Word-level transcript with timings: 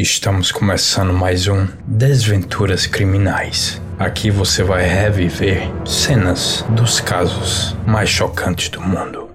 Estamos 0.00 0.52
começando 0.52 1.12
mais 1.12 1.48
um 1.48 1.66
Desventuras 1.84 2.86
Criminais. 2.86 3.82
Aqui 3.98 4.30
você 4.30 4.62
vai 4.62 4.86
reviver 4.86 5.68
cenas 5.84 6.64
dos 6.70 7.00
casos 7.00 7.76
mais 7.84 8.08
chocantes 8.08 8.68
do 8.68 8.80
mundo. 8.80 9.28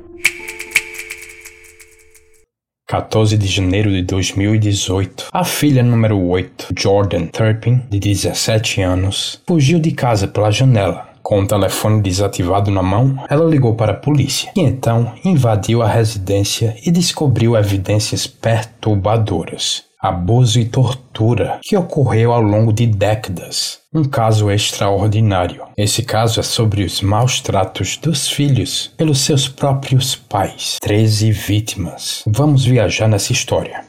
14 2.88 3.38
de 3.38 3.46
janeiro 3.46 3.92
de 3.92 4.04
2018, 4.04 5.28
a 5.34 5.44
filha 5.44 5.84
número 5.84 6.18
8, 6.18 6.70
Jordan 6.80 7.26
Turpin, 7.26 7.82
de 7.90 8.00
17 8.00 8.82
anos, 8.82 9.42
fugiu 9.46 9.80
de 9.80 9.92
casa 9.92 10.30
pela 10.30 10.50
janela 10.50 11.10
com 11.22 11.42
o 11.42 11.48
telefone 11.48 12.02
desativado 12.02 12.72
na 12.72 12.84
mão, 12.84 13.22
ela 13.30 13.50
ligou 13.50 13.76
para 13.76 13.92
a 13.92 13.96
polícia 13.96 14.52
e 14.56 14.62
então 14.62 15.14
invadiu 15.26 15.82
a 15.82 15.88
residência 15.90 16.76
e 16.86 16.92
descobriu 16.92 17.58
evidências 17.58 18.28
perturbadoras 18.28 19.92
abuso 20.04 20.60
e 20.60 20.66
tortura 20.66 21.60
que 21.62 21.78
ocorreu 21.78 22.34
ao 22.34 22.42
longo 22.42 22.74
de 22.74 22.86
décadas. 22.86 23.80
Um 23.94 24.04
caso 24.04 24.52
extraordinário. 24.52 25.64
Esse 25.78 26.04
caso 26.04 26.42
é 26.42 26.44
sobre 26.44 26.84
os 26.84 27.02
maus 27.02 27.40
tratos 27.40 27.96
dos 27.96 28.28
filhos 28.28 28.92
pelos 28.98 29.22
seus 29.22 29.48
próprios 29.48 30.14
pais. 30.14 30.76
13 30.82 31.32
vítimas. 31.32 32.22
Vamos 32.28 32.66
viajar 32.66 33.08
nessa 33.08 33.32
história. 33.32 33.86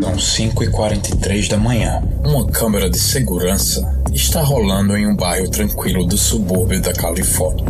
São 0.00 0.14
5h43 0.14 1.48
da 1.48 1.56
manhã. 1.56 2.00
Uma 2.24 2.46
câmera 2.46 2.88
de 2.88 2.98
segurança 2.98 4.00
está 4.12 4.42
rolando 4.42 4.96
em 4.96 5.08
um 5.08 5.16
bairro 5.16 5.50
tranquilo 5.50 6.06
do 6.06 6.16
subúrbio 6.16 6.80
da 6.80 6.92
Califórnia. 6.92 7.64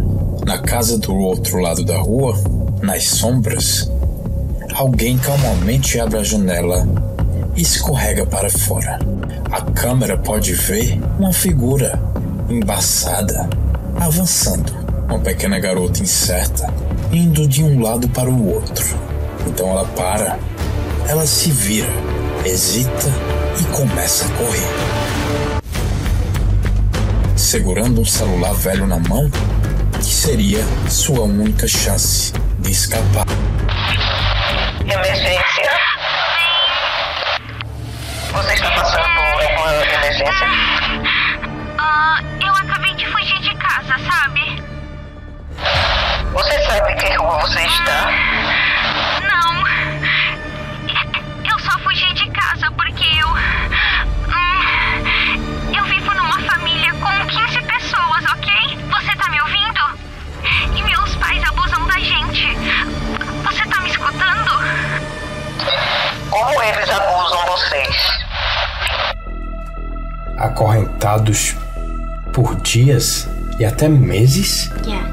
Na 0.45 0.59
casa 0.59 0.98
do 0.98 1.16
outro 1.16 1.59
lado 1.59 1.82
da 1.82 1.96
rua, 1.96 2.37
nas 2.82 3.04
sombras, 3.04 3.90
alguém 4.74 5.16
calmamente 5.16 5.98
abre 5.98 6.18
a 6.18 6.23
janela 6.23 6.87
escorrega 7.56 8.27
para 8.27 8.51
fora. 8.51 8.98
A 9.51 9.62
câmera 9.73 10.16
pode 10.19 10.52
ver 10.52 11.01
uma 11.19 11.33
figura 11.33 11.98
embaçada 12.49 13.49
avançando. 13.99 14.73
Uma 15.09 15.18
pequena 15.21 15.59
garota 15.59 16.02
incerta 16.02 16.73
indo 17.12 17.46
de 17.46 17.62
um 17.62 17.80
lado 17.80 18.09
para 18.09 18.29
o 18.29 18.54
outro. 18.54 18.84
Então 19.46 19.71
ela 19.71 19.84
para, 19.96 20.38
ela 21.09 21.27
se 21.27 21.51
vira, 21.51 21.88
hesita 22.45 22.90
e 23.60 23.65
começa 23.77 24.27
a 24.27 24.29
correr. 24.30 24.68
Segurando 27.37 28.01
um 28.01 28.04
celular 28.04 28.54
velho 28.54 28.87
na 28.87 28.99
mão, 28.99 29.30
que 29.99 30.04
seria 30.04 30.65
sua 30.88 31.23
única 31.23 31.66
chance 31.68 32.32
de 32.59 32.73
escapar. 32.73 33.27
Emergência. 34.84 35.55
Você 38.47 38.55
está 38.55 38.71
passando 38.71 39.02
por 39.02 39.43
alguma 39.43 39.85
emergência? 39.93 40.47
Ah, 41.79 42.21
eu 42.41 42.55
acabei 42.55 42.95
de 42.95 43.05
fugir 43.07 43.41
de 43.41 43.52
casa, 43.57 43.99
sabe? 44.09 44.63
Você 46.33 46.59
sabe 46.61 46.95
que 46.95 47.13
rua 47.17 47.41
você 47.41 47.61
está? 47.67 48.09
Acorrentados 70.56 71.54
por 72.32 72.56
dias 72.62 73.28
e 73.59 73.65
até 73.66 73.91
meses? 73.91 74.71
Yeah, 74.87 75.06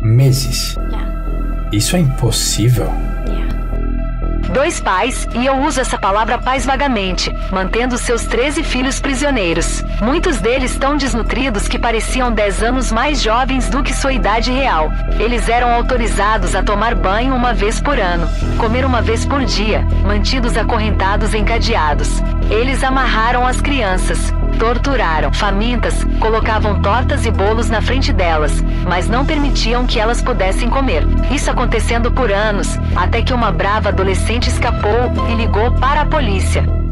Meses. 0.00 0.76
yeah, 0.76 1.68
Isso 1.72 1.96
é 1.96 1.98
impossível. 1.98 2.88
Dois 4.56 4.80
pais, 4.80 5.28
e 5.34 5.44
eu 5.44 5.54
uso 5.58 5.82
essa 5.82 5.98
palavra 5.98 6.38
pais 6.38 6.64
vagamente, 6.64 7.30
mantendo 7.52 7.98
seus 7.98 8.24
13 8.24 8.62
filhos 8.62 8.98
prisioneiros. 8.98 9.84
Muitos 10.00 10.38
deles 10.38 10.74
tão 10.78 10.96
desnutridos 10.96 11.68
que 11.68 11.78
pareciam 11.78 12.32
10 12.32 12.62
anos 12.62 12.90
mais 12.90 13.20
jovens 13.20 13.68
do 13.68 13.82
que 13.82 13.92
sua 13.92 14.14
idade 14.14 14.50
real. 14.50 14.90
Eles 15.20 15.46
eram 15.50 15.74
autorizados 15.74 16.54
a 16.54 16.62
tomar 16.62 16.94
banho 16.94 17.34
uma 17.34 17.52
vez 17.52 17.82
por 17.82 18.00
ano, 18.00 18.26
comer 18.56 18.86
uma 18.86 19.02
vez 19.02 19.26
por 19.26 19.44
dia, 19.44 19.86
mantidos 20.06 20.56
acorrentados 20.56 21.34
em 21.34 21.44
cadeados. 21.44 22.22
Eles 22.48 22.82
amarraram 22.82 23.46
as 23.46 23.60
crianças, 23.60 24.32
torturaram, 24.56 25.32
famintas, 25.32 26.04
colocavam 26.20 26.80
tortas 26.80 27.24
e 27.26 27.30
bolos 27.30 27.70
na 27.70 27.80
frente 27.80 28.12
delas, 28.12 28.62
mas 28.86 29.08
não 29.08 29.24
permitiam 29.24 29.86
que 29.86 29.98
elas 29.98 30.22
pudessem 30.22 30.68
comer. 30.68 31.04
Isso 31.30 31.50
acontecendo 31.50 32.10
por 32.10 32.30
anos, 32.32 32.78
até 32.94 33.22
que 33.22 33.32
uma 33.32 33.52
brava 33.52 33.90
adolescente 33.90 34.48
escapou 34.48 35.12
e 35.30 35.34
ligou 35.34 35.72
para 35.72 36.02
a 36.02 36.06
polícia. 36.06 36.85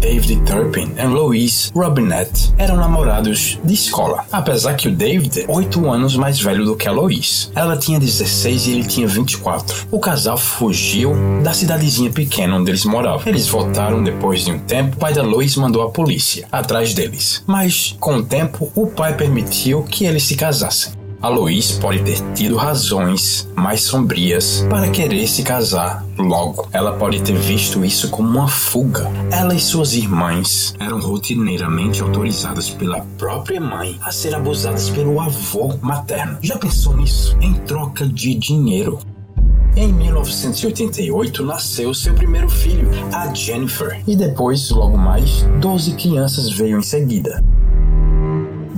David 0.00 0.42
Turpin 0.46 0.92
e 0.96 1.06
Louise 1.06 1.70
Robinette 1.74 2.52
eram 2.56 2.76
namorados 2.76 3.58
de 3.62 3.74
escola, 3.74 4.24
apesar 4.32 4.74
que 4.74 4.88
o 4.88 4.94
David 4.94 5.42
é 5.42 5.44
8 5.46 5.90
anos 5.90 6.16
mais 6.16 6.40
velho 6.40 6.64
do 6.64 6.74
que 6.74 6.88
a 6.88 6.92
Louise. 6.92 7.50
Ela 7.54 7.76
tinha 7.76 8.00
16 8.00 8.66
e 8.66 8.72
ele 8.72 8.84
tinha 8.84 9.06
24. 9.06 9.86
O 9.90 10.00
casal 10.00 10.38
fugiu 10.38 11.12
da 11.42 11.52
cidadezinha 11.52 12.10
pequena 12.10 12.56
onde 12.56 12.70
eles 12.70 12.84
moravam. 12.84 13.22
Eles 13.26 13.46
voltaram 13.46 14.02
depois 14.02 14.44
de 14.44 14.52
um 14.52 14.58
tempo. 14.58 14.96
O 14.96 14.98
pai 14.98 15.12
da 15.12 15.22
Louise 15.22 15.58
mandou 15.58 15.82
a 15.82 15.90
polícia 15.90 16.48
atrás 16.50 16.94
deles, 16.94 17.42
mas 17.46 17.94
com 18.00 18.16
o 18.16 18.22
tempo 18.22 18.72
o 18.74 18.86
pai 18.86 19.14
permitiu 19.14 19.82
que 19.82 20.06
eles 20.06 20.22
se 20.22 20.34
casassem. 20.34 20.99
A 21.22 21.28
Louise 21.28 21.78
pode 21.78 22.02
ter 22.02 22.18
tido 22.32 22.56
razões 22.56 23.46
mais 23.54 23.82
sombrias 23.82 24.64
para 24.70 24.88
querer 24.88 25.26
se 25.26 25.42
casar 25.42 26.02
logo. 26.16 26.66
Ela 26.72 26.94
pode 26.94 27.20
ter 27.20 27.36
visto 27.36 27.84
isso 27.84 28.08
como 28.08 28.26
uma 28.26 28.48
fuga. 28.48 29.06
Ela 29.30 29.54
e 29.54 29.60
suas 29.60 29.92
irmãs 29.92 30.74
eram 30.80 30.98
rotineiramente 30.98 32.00
autorizadas 32.00 32.70
pela 32.70 33.02
própria 33.18 33.60
mãe 33.60 33.98
a 34.00 34.10
ser 34.10 34.34
abusadas 34.34 34.88
pelo 34.88 35.20
avô 35.20 35.76
materno. 35.82 36.38
Já 36.40 36.56
pensou 36.56 36.96
nisso? 36.96 37.36
Em 37.42 37.52
troca 37.52 38.06
de 38.06 38.34
dinheiro. 38.34 38.98
Em 39.76 39.92
1988 39.92 41.44
nasceu 41.44 41.92
seu 41.92 42.14
primeiro 42.14 42.48
filho, 42.48 42.88
a 43.12 43.32
Jennifer, 43.32 44.02
e 44.06 44.16
depois, 44.16 44.70
logo 44.70 44.96
mais, 44.96 45.42
12 45.60 45.92
crianças 45.92 46.50
veio 46.50 46.78
em 46.78 46.82
seguida. 46.82 47.44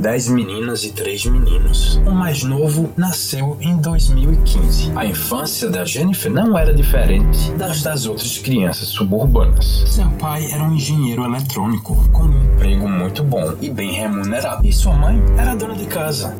Dez 0.03 0.27
meninas 0.27 0.83
e 0.83 0.91
três 0.91 1.25
meninos. 1.25 1.95
O 2.05 2.11
mais 2.11 2.43
novo 2.43 2.93
nasceu 2.97 3.57
em 3.61 3.77
2015. 3.77 4.91
A 4.97 5.07
infância 5.07 5.71
da 5.71 5.85
Jennifer 5.85 6.29
não 6.29 6.59
era 6.59 6.75
diferente 6.75 7.53
das 7.53 7.83
das 7.83 8.05
outras 8.05 8.37
crianças 8.37 8.89
suburbanas. 8.89 9.85
Seu 9.87 10.11
pai 10.19 10.51
era 10.51 10.65
um 10.65 10.75
engenheiro 10.75 11.23
eletrônico 11.25 11.95
com 12.11 12.25
um 12.25 12.45
emprego 12.53 12.89
muito 12.89 13.23
bom 13.23 13.55
e 13.61 13.71
bem 13.71 13.93
remunerado. 13.93 14.67
E 14.67 14.73
sua 14.73 14.93
mãe 14.93 15.23
era 15.39 15.55
dona 15.55 15.77
de 15.77 15.87
casa. 15.87 16.35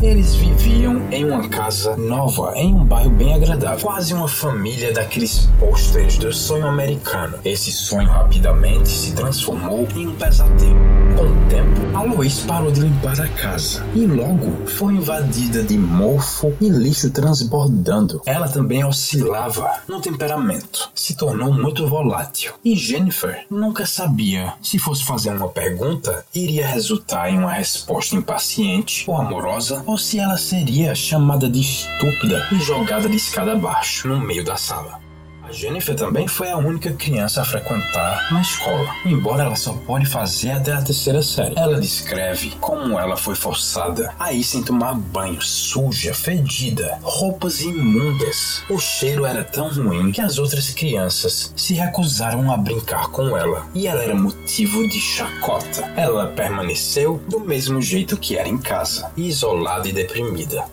Eles 0.00 0.34
viviam 0.34 1.10
em 1.10 1.24
uma 1.24 1.48
casa 1.48 1.96
nova, 1.96 2.52
em 2.54 2.74
um 2.74 2.84
bairro 2.84 3.10
bem 3.10 3.34
agradável, 3.34 3.86
quase 3.86 4.12
uma 4.12 4.28
família 4.28 4.92
daqueles 4.92 5.48
posters 5.58 6.18
do 6.18 6.30
sonho 6.34 6.66
americano. 6.66 7.38
Esse 7.42 7.72
sonho 7.72 8.06
rapidamente 8.06 8.90
se 8.90 9.12
transformou 9.12 9.88
em 9.96 10.06
um 10.08 10.14
pesadelo. 10.14 10.76
Com 11.16 11.24
o 11.24 11.48
tempo, 11.48 11.96
a 11.96 12.02
Lois 12.02 12.40
parou 12.40 12.70
de 12.70 12.80
limpar 12.80 13.18
a 13.18 13.28
casa 13.28 13.86
e 13.94 14.06
logo 14.06 14.66
foi 14.66 14.94
invadida 14.94 15.62
de 15.62 15.78
mofo 15.78 16.52
e 16.60 16.68
lixo 16.68 17.08
transbordando. 17.10 18.20
Ela 18.26 18.48
também 18.48 18.84
oscilava 18.84 19.80
no 19.88 19.98
temperamento, 19.98 20.90
se 20.94 21.16
tornou 21.16 21.54
muito 21.54 21.88
volátil. 21.88 22.52
E 22.62 22.76
Jennifer 22.76 23.46
nunca 23.50 23.86
sabia 23.86 24.52
se 24.62 24.78
fosse 24.78 25.06
fazer 25.06 25.30
uma 25.30 25.48
pergunta, 25.48 26.22
iria 26.34 26.66
resultar 26.66 27.30
em 27.30 27.38
uma 27.38 27.52
resposta 27.52 28.14
impaciente 28.14 29.04
ou 29.08 29.16
amorosa 29.16 29.85
ou 29.86 29.96
se 29.96 30.18
ela 30.18 30.36
seria 30.36 30.94
chamada 30.94 31.48
de 31.48 31.60
estúpida 31.60 32.48
e 32.52 32.60
jogada 32.60 33.08
de 33.08 33.16
escada 33.16 33.52
abaixo 33.52 34.08
no 34.08 34.20
meio 34.20 34.44
da 34.44 34.56
sala. 34.56 35.05
A 35.46 35.52
Jennifer 35.52 35.94
também 35.94 36.26
foi 36.26 36.50
a 36.50 36.56
única 36.56 36.92
criança 36.92 37.40
a 37.40 37.44
frequentar 37.44 38.26
uma 38.32 38.40
escola, 38.40 38.92
embora 39.04 39.44
ela 39.44 39.54
só 39.54 39.72
pode 39.86 40.04
fazer 40.04 40.50
até 40.50 40.72
a 40.72 40.82
terceira 40.82 41.22
série. 41.22 41.56
Ela 41.56 41.80
descreve 41.80 42.50
como 42.60 42.98
ela 42.98 43.16
foi 43.16 43.36
forçada 43.36 44.12
a 44.18 44.32
ir 44.32 44.42
sem 44.42 44.60
tomar 44.60 44.94
banho, 44.94 45.40
suja, 45.40 46.12
fedida, 46.12 46.98
roupas 47.00 47.60
imundas. 47.60 48.64
O 48.68 48.80
cheiro 48.80 49.24
era 49.24 49.44
tão 49.44 49.68
ruim 49.68 50.10
que 50.10 50.20
as 50.20 50.36
outras 50.36 50.70
crianças 50.70 51.52
se 51.56 51.74
recusaram 51.74 52.50
a 52.50 52.56
brincar 52.56 53.08
com 53.10 53.36
ela 53.36 53.68
e 53.72 53.86
ela 53.86 54.02
era 54.02 54.16
motivo 54.16 54.82
de 54.88 55.00
chacota. 55.00 55.82
Ela 55.96 56.26
permaneceu 56.26 57.22
do 57.28 57.38
mesmo 57.38 57.80
jeito 57.80 58.16
que 58.16 58.36
era 58.36 58.48
em 58.48 58.58
casa, 58.58 59.12
isolada 59.16 59.88
e 59.88 59.92
deprimida. 59.92 60.64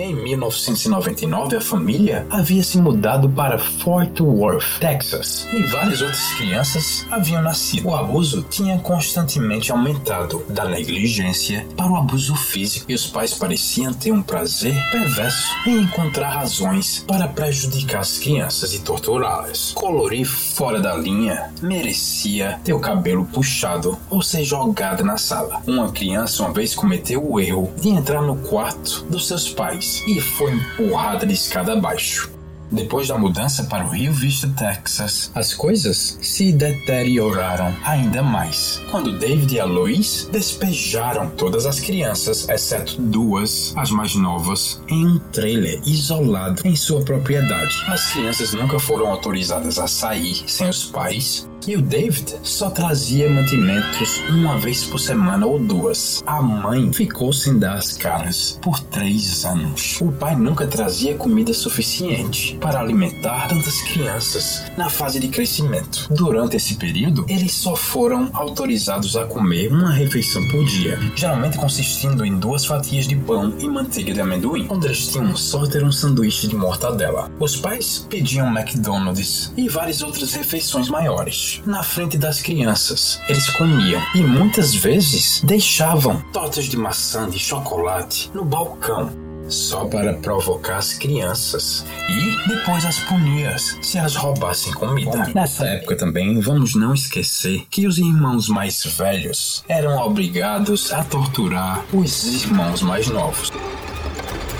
Em 0.00 0.14
1999, 0.14 1.56
a 1.56 1.60
família 1.60 2.24
havia 2.30 2.62
se 2.62 2.78
mudado 2.78 3.28
para 3.28 3.58
Fort 3.58 4.20
Worth, 4.20 4.78
Texas, 4.78 5.48
e 5.52 5.60
várias 5.64 6.00
outras 6.00 6.34
crianças 6.34 7.04
haviam 7.10 7.42
nascido. 7.42 7.88
O 7.88 7.96
abuso 7.96 8.46
tinha 8.48 8.78
constantemente 8.78 9.72
aumentado, 9.72 10.44
da 10.48 10.66
negligência 10.66 11.66
para 11.76 11.90
o 11.90 11.96
abuso 11.96 12.36
físico, 12.36 12.88
e 12.88 12.94
os 12.94 13.08
pais 13.08 13.34
pareciam 13.34 13.92
ter 13.92 14.12
um 14.12 14.22
prazer 14.22 14.76
perverso 14.92 15.48
em 15.66 15.78
encontrar 15.82 16.28
razões 16.28 17.04
para 17.04 17.26
prejudicar 17.26 18.02
as 18.02 18.18
crianças 18.18 18.72
e 18.74 18.78
torturá-las. 18.78 19.72
Colorir 19.72 20.26
fora 20.26 20.80
da 20.80 20.94
linha 20.94 21.52
merecia 21.60 22.60
ter 22.62 22.72
o 22.72 22.78
cabelo 22.78 23.24
puxado 23.24 23.98
ou 24.08 24.22
ser 24.22 24.44
jogada 24.44 25.02
na 25.02 25.18
sala. 25.18 25.60
Uma 25.66 25.90
criança 25.90 26.44
uma 26.44 26.52
vez 26.52 26.72
cometeu 26.72 27.28
o 27.28 27.40
erro 27.40 27.72
de 27.80 27.88
entrar 27.88 28.22
no 28.22 28.36
quarto 28.36 29.04
dos 29.10 29.26
seus 29.26 29.48
pais 29.48 29.87
e 30.06 30.20
foi 30.20 30.52
empurrada 30.52 31.26
de 31.26 31.34
escada 31.34 31.72
abaixo. 31.72 32.38
Depois 32.70 33.08
da 33.08 33.16
mudança 33.16 33.64
para 33.64 33.86
o 33.86 33.88
Rio 33.88 34.12
Vista, 34.12 34.46
Texas, 34.48 35.30
as 35.34 35.54
coisas 35.54 36.18
se 36.20 36.52
deterioraram 36.52 37.74
ainda 37.82 38.22
mais. 38.22 38.82
Quando 38.90 39.18
David 39.18 39.54
e 39.54 39.60
a 39.60 39.64
Lois 39.64 40.28
despejaram 40.30 41.30
todas 41.30 41.64
as 41.64 41.80
crianças, 41.80 42.46
exceto 42.46 43.00
duas, 43.00 43.72
as 43.74 43.90
mais 43.90 44.14
novas, 44.14 44.82
em 44.86 45.06
um 45.06 45.18
trailer 45.18 45.80
isolado 45.86 46.60
em 46.62 46.76
sua 46.76 47.00
propriedade. 47.02 47.74
As 47.86 48.12
crianças 48.12 48.52
nunca 48.52 48.78
foram 48.78 49.08
autorizadas 49.08 49.78
a 49.78 49.86
sair 49.86 50.44
sem 50.46 50.68
os 50.68 50.84
pais 50.84 51.48
e 51.68 51.76
o 51.76 51.82
David 51.82 52.34
só 52.42 52.70
trazia 52.70 53.28
mantimentos 53.28 54.22
uma 54.30 54.56
vez 54.56 54.84
por 54.84 54.98
semana 54.98 55.44
ou 55.44 55.58
duas. 55.58 56.24
A 56.26 56.40
mãe 56.40 56.90
ficou 56.94 57.30
sem 57.30 57.58
dar 57.58 57.74
as 57.74 57.92
caras 57.92 58.58
por 58.62 58.80
três 58.80 59.44
anos. 59.44 60.00
O 60.00 60.10
pai 60.10 60.34
nunca 60.34 60.66
trazia 60.66 61.14
comida 61.14 61.52
suficiente 61.52 62.56
para 62.58 62.80
alimentar 62.80 63.48
tantas 63.48 63.82
crianças 63.82 64.62
na 64.78 64.88
fase 64.88 65.20
de 65.20 65.28
crescimento. 65.28 66.08
Durante 66.10 66.56
esse 66.56 66.76
período, 66.76 67.26
eles 67.28 67.52
só 67.52 67.76
foram 67.76 68.30
autorizados 68.32 69.14
a 69.14 69.26
comer 69.26 69.70
uma 69.70 69.92
refeição 69.92 70.48
por 70.48 70.64
dia, 70.64 70.98
geralmente 71.14 71.58
consistindo 71.58 72.24
em 72.24 72.38
duas 72.38 72.64
fatias 72.64 73.06
de 73.06 73.14
pão 73.14 73.52
e 73.58 73.68
manteiga 73.68 74.14
de 74.14 74.22
amendoim. 74.22 74.66
Quando 74.66 74.86
eles 74.86 75.08
tinham 75.08 75.36
sorte, 75.36 75.76
era 75.76 75.84
um 75.84 75.92
sanduíche 75.92 76.48
de 76.48 76.56
mortadela. 76.56 77.30
Os 77.38 77.56
pais 77.56 78.06
pediam 78.08 78.48
McDonald's 78.48 79.52
e 79.54 79.68
várias 79.68 80.00
outras 80.00 80.32
refeições 80.32 80.88
maiores 80.88 81.57
na 81.66 81.82
frente 81.82 82.16
das 82.16 82.40
crianças. 82.40 83.20
Eles 83.28 83.48
comiam 83.50 84.02
e 84.14 84.20
muitas 84.20 84.74
vezes 84.74 85.40
deixavam 85.44 86.20
tortas 86.32 86.66
de 86.66 86.76
maçã 86.76 87.28
de 87.28 87.38
chocolate 87.38 88.30
no 88.34 88.44
balcão 88.44 89.28
só 89.48 89.86
para 89.86 90.14
provocar 90.14 90.76
as 90.76 90.92
crianças 90.92 91.84
e 92.08 92.48
depois 92.48 92.84
as 92.84 92.98
punia 93.00 93.56
se 93.58 93.98
elas 93.98 94.14
roubassem 94.14 94.72
comida. 94.74 95.30
Nessa 95.34 95.66
época 95.66 95.96
também, 95.96 96.40
vamos 96.40 96.74
não 96.74 96.94
esquecer 96.94 97.66
que 97.70 97.86
os 97.86 97.98
irmãos 97.98 98.48
mais 98.48 98.84
velhos 98.84 99.64
eram 99.68 99.96
obrigados 99.98 100.92
a 100.92 101.02
torturar 101.02 101.84
os 101.92 102.44
irmãos 102.44 102.82
mais 102.82 103.08
novos 103.08 103.50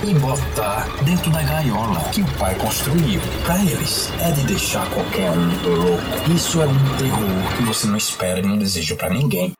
e 0.08 0.14
botar 0.14 0.88
dentro 1.04 1.30
da 1.30 1.42
gaiola 1.42 2.00
que 2.10 2.22
o 2.22 2.38
pai 2.38 2.54
construiu. 2.54 3.20
Para 3.44 3.62
eles, 3.62 4.10
é 4.20 4.32
de 4.32 4.42
deixar 4.44 4.88
qualquer 4.88 5.30
um 5.30 5.48
louco. 5.68 6.32
Isso 6.34 6.62
é 6.62 6.66
um 6.66 6.96
terror 6.96 7.56
que 7.56 7.62
você 7.64 7.86
não 7.86 7.96
espera 7.96 8.38
e 8.38 8.42
não 8.42 8.56
deseja 8.56 8.96
para 8.96 9.10
ninguém. 9.10 9.52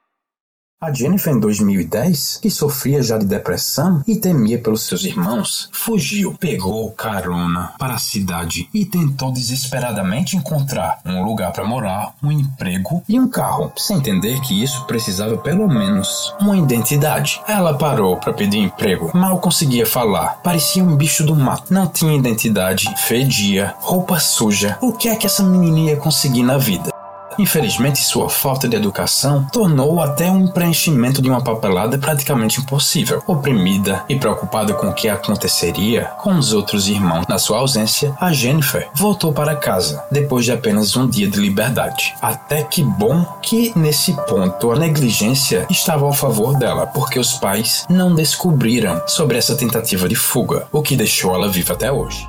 A 0.81 0.93
Jennifer, 0.93 1.33
em 1.33 1.41
2010, 1.41 2.39
que 2.41 2.49
sofria 2.49 3.03
já 3.03 3.19
de 3.19 3.27
depressão 3.27 4.01
e 4.07 4.15
temia 4.15 4.61
pelos 4.61 4.83
seus 4.83 5.03
irmãos, 5.03 5.69
fugiu, 5.73 6.37
pegou 6.39 6.93
carona 6.93 7.73
para 7.77 7.95
a 7.95 7.99
cidade 7.99 8.69
e 8.73 8.85
tentou 8.85 9.33
desesperadamente 9.33 10.37
encontrar 10.37 11.01
um 11.05 11.25
lugar 11.25 11.51
para 11.51 11.65
morar, 11.65 12.15
um 12.23 12.31
emprego 12.31 13.03
e 13.09 13.19
um 13.19 13.27
carro, 13.27 13.73
sem 13.77 13.97
entender 13.97 14.41
que 14.41 14.63
isso 14.63 14.87
precisava 14.87 15.37
pelo 15.37 15.67
menos 15.67 16.33
uma 16.41 16.57
identidade. 16.57 17.41
Ela 17.49 17.77
parou 17.77 18.17
para 18.17 18.33
pedir 18.33 18.59
emprego, 18.59 19.11
mal 19.13 19.41
conseguia 19.41 19.85
falar, 19.85 20.41
parecia 20.45 20.85
um 20.85 20.97
bicho 20.97 21.25
do 21.25 21.35
mato, 21.35 21.75
não 21.75 21.89
tinha 21.89 22.17
identidade, 22.17 22.89
fedia, 22.99 23.75
roupa 23.81 24.21
suja. 24.21 24.79
O 24.81 24.93
que 24.93 25.09
é 25.09 25.17
que 25.17 25.27
essa 25.27 25.43
menina 25.43 25.91
ia 25.91 25.97
conseguir 25.97 26.45
na 26.45 26.57
vida? 26.57 26.97
Infelizmente, 27.39 28.05
sua 28.05 28.29
falta 28.29 28.69
de 28.69 28.77
educação 28.77 29.47
tornou 29.53 30.01
até 30.01 30.31
um 30.31 30.49
preenchimento 30.49 31.23
de 31.23 31.29
uma 31.29 31.41
papelada 31.41 31.97
praticamente 31.97 32.61
impossível. 32.61 33.23
Oprimida 33.27 34.05
e 34.09 34.17
preocupada 34.17 34.75
com 34.75 34.89
o 34.89 34.95
que 34.95 35.09
aconteceria 35.09 36.05
com 36.19 36.37
os 36.37 36.53
outros 36.53 36.89
irmãos 36.89 37.27
na 37.29 37.39
sua 37.39 37.59
ausência, 37.59 38.15
a 38.21 38.33
Jennifer 38.33 38.89
voltou 38.95 39.33
para 39.33 39.57
casa 39.57 40.05
depois 40.11 40.45
de 40.45 40.53
apenas 40.53 40.97
um 40.97 41.09
dia 41.09 41.29
de 41.29 41.39
liberdade. 41.39 42.15
Até 42.21 42.63
que 42.63 42.83
bom 42.83 43.25
que 43.43 43.73
nesse 43.77 44.13
ponto 44.27 44.73
a 44.73 44.77
negligência 44.77 45.67
estava 45.71 46.05
ao 46.05 46.13
favor 46.13 46.59
dela, 46.59 46.87
porque 46.87 47.19
os 47.19 47.35
pais 47.35 47.85
não 47.89 48.15
descobriram 48.15 49.01
sobre 49.07 49.39
essa 49.39 49.57
tentativa 49.57 50.09
de 50.09 50.17
fuga, 50.17 50.67
o 50.73 50.83
que 50.83 50.97
deixou 50.97 51.35
ela 51.35 51.49
viva 51.49 51.75
até 51.75 51.93
hoje. 51.93 52.29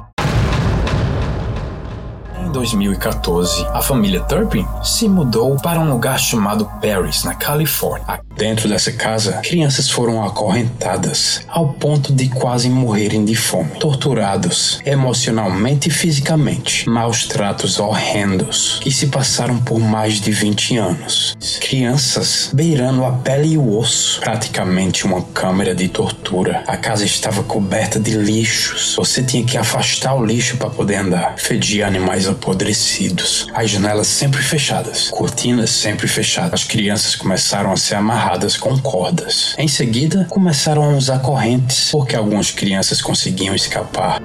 Em 2.50 2.52
2014, 2.52 3.64
a 3.76 3.80
família 3.80 4.22
Turpin 4.22 4.66
se 4.84 5.08
mudou 5.08 5.56
para 5.58 5.80
um 5.80 5.88
lugar 5.88 6.20
chamado 6.20 6.66
Paris, 6.82 7.24
na 7.24 7.36
Califórnia. 7.36 8.22
Dentro 8.36 8.68
dessa 8.68 8.92
casa, 8.92 9.34
crianças 9.44 9.90
foram 9.90 10.24
acorrentadas 10.24 11.42
ao 11.48 11.74
ponto 11.74 12.12
de 12.12 12.28
quase 12.30 12.70
morrerem 12.70 13.24
de 13.24 13.36
fome, 13.36 13.72
torturados 13.80 14.80
emocionalmente 14.86 15.90
e 15.90 15.92
fisicamente, 15.92 16.90
maus 16.90 17.28
tratos 17.28 17.80
horrendos 17.80 18.80
que 18.82 18.92
se 18.92 19.08
passaram 19.08 19.60
por 19.60 19.78
mais 19.78 20.22
de 20.22 20.32
20 20.32 20.78
anos. 20.78 21.38
Crianças 21.60 22.50
beirando 22.54 23.06
a 23.06 23.12
pele 23.12 23.54
e 23.54 23.58
o 23.58 23.78
osso, 23.78 24.22
praticamente 24.22 25.06
uma 25.06 25.22
câmara 25.22 25.76
de 25.76 25.88
tortura. 25.90 26.64
A 26.66 26.78
casa 26.78 27.06
estava 27.06 27.44
coberta 27.44 28.00
de 28.00 28.12
lixos. 28.12 28.96
Você 28.96 29.22
tinha 29.22 29.44
que 29.44 29.58
afastar 29.58 30.16
o 30.16 30.26
lixo 30.26 30.58
para 30.58 30.70
poder 30.70 30.96
andar. 30.96 31.36
Fedia 31.38 31.86
animais 31.86 32.26
apodrecidos. 32.40 33.48
As 33.54 33.70
janelas 33.70 34.08
sempre 34.08 34.42
fechadas, 34.42 35.10
cortinas 35.10 35.70
sempre 35.70 36.08
fechadas. 36.08 36.54
As 36.54 36.64
crianças 36.64 37.16
começaram 37.16 37.72
a 37.72 37.78
ser 37.78 37.96
amarradas 37.96 38.56
com 38.56 38.78
cordas. 38.80 39.54
Em 39.58 39.68
seguida, 39.68 40.26
começaram 40.30 40.84
a 40.84 40.96
usar 40.96 41.20
correntes, 41.20 41.90
porque 41.92 42.16
algumas 42.16 42.50
crianças 42.50 43.02
conseguiam 43.02 43.54
escapar. 43.54 44.22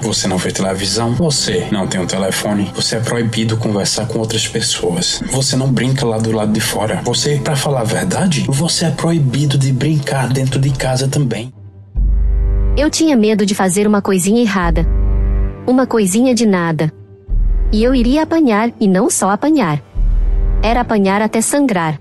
Você 0.00 0.26
não 0.26 0.38
vê 0.38 0.50
televisão, 0.50 1.14
você 1.14 1.68
não 1.70 1.86
tem 1.86 2.00
um 2.00 2.06
telefone, 2.06 2.72
você 2.74 2.96
é 2.96 3.00
proibido 3.00 3.58
conversar 3.58 4.06
com 4.06 4.18
outras 4.18 4.48
pessoas. 4.48 5.22
Você 5.30 5.56
não 5.56 5.70
brinca 5.70 6.06
lá 6.06 6.16
do 6.16 6.32
lado 6.32 6.52
de 6.52 6.60
fora. 6.60 7.02
Você, 7.04 7.36
para 7.36 7.54
falar 7.54 7.82
a 7.82 7.84
verdade, 7.84 8.46
você 8.48 8.86
é 8.86 8.90
proibido 8.90 9.58
de 9.58 9.70
brincar 9.70 10.28
dentro 10.32 10.58
de 10.58 10.70
casa 10.70 11.06
também. 11.06 11.52
Eu 12.78 12.88
tinha 12.88 13.14
medo 13.14 13.44
de 13.44 13.54
fazer 13.54 13.86
uma 13.86 14.00
coisinha 14.00 14.40
errada. 14.40 14.86
Uma 15.66 15.86
coisinha 15.86 16.34
de 16.34 16.46
nada. 16.46 16.90
E 17.72 17.84
eu 17.84 17.94
iria 17.94 18.22
apanhar, 18.22 18.72
e 18.80 18.88
não 18.88 19.08
só 19.08 19.30
apanhar. 19.30 19.80
Era 20.62 20.80
apanhar 20.80 21.22
até 21.22 21.40
sangrar. 21.40 22.00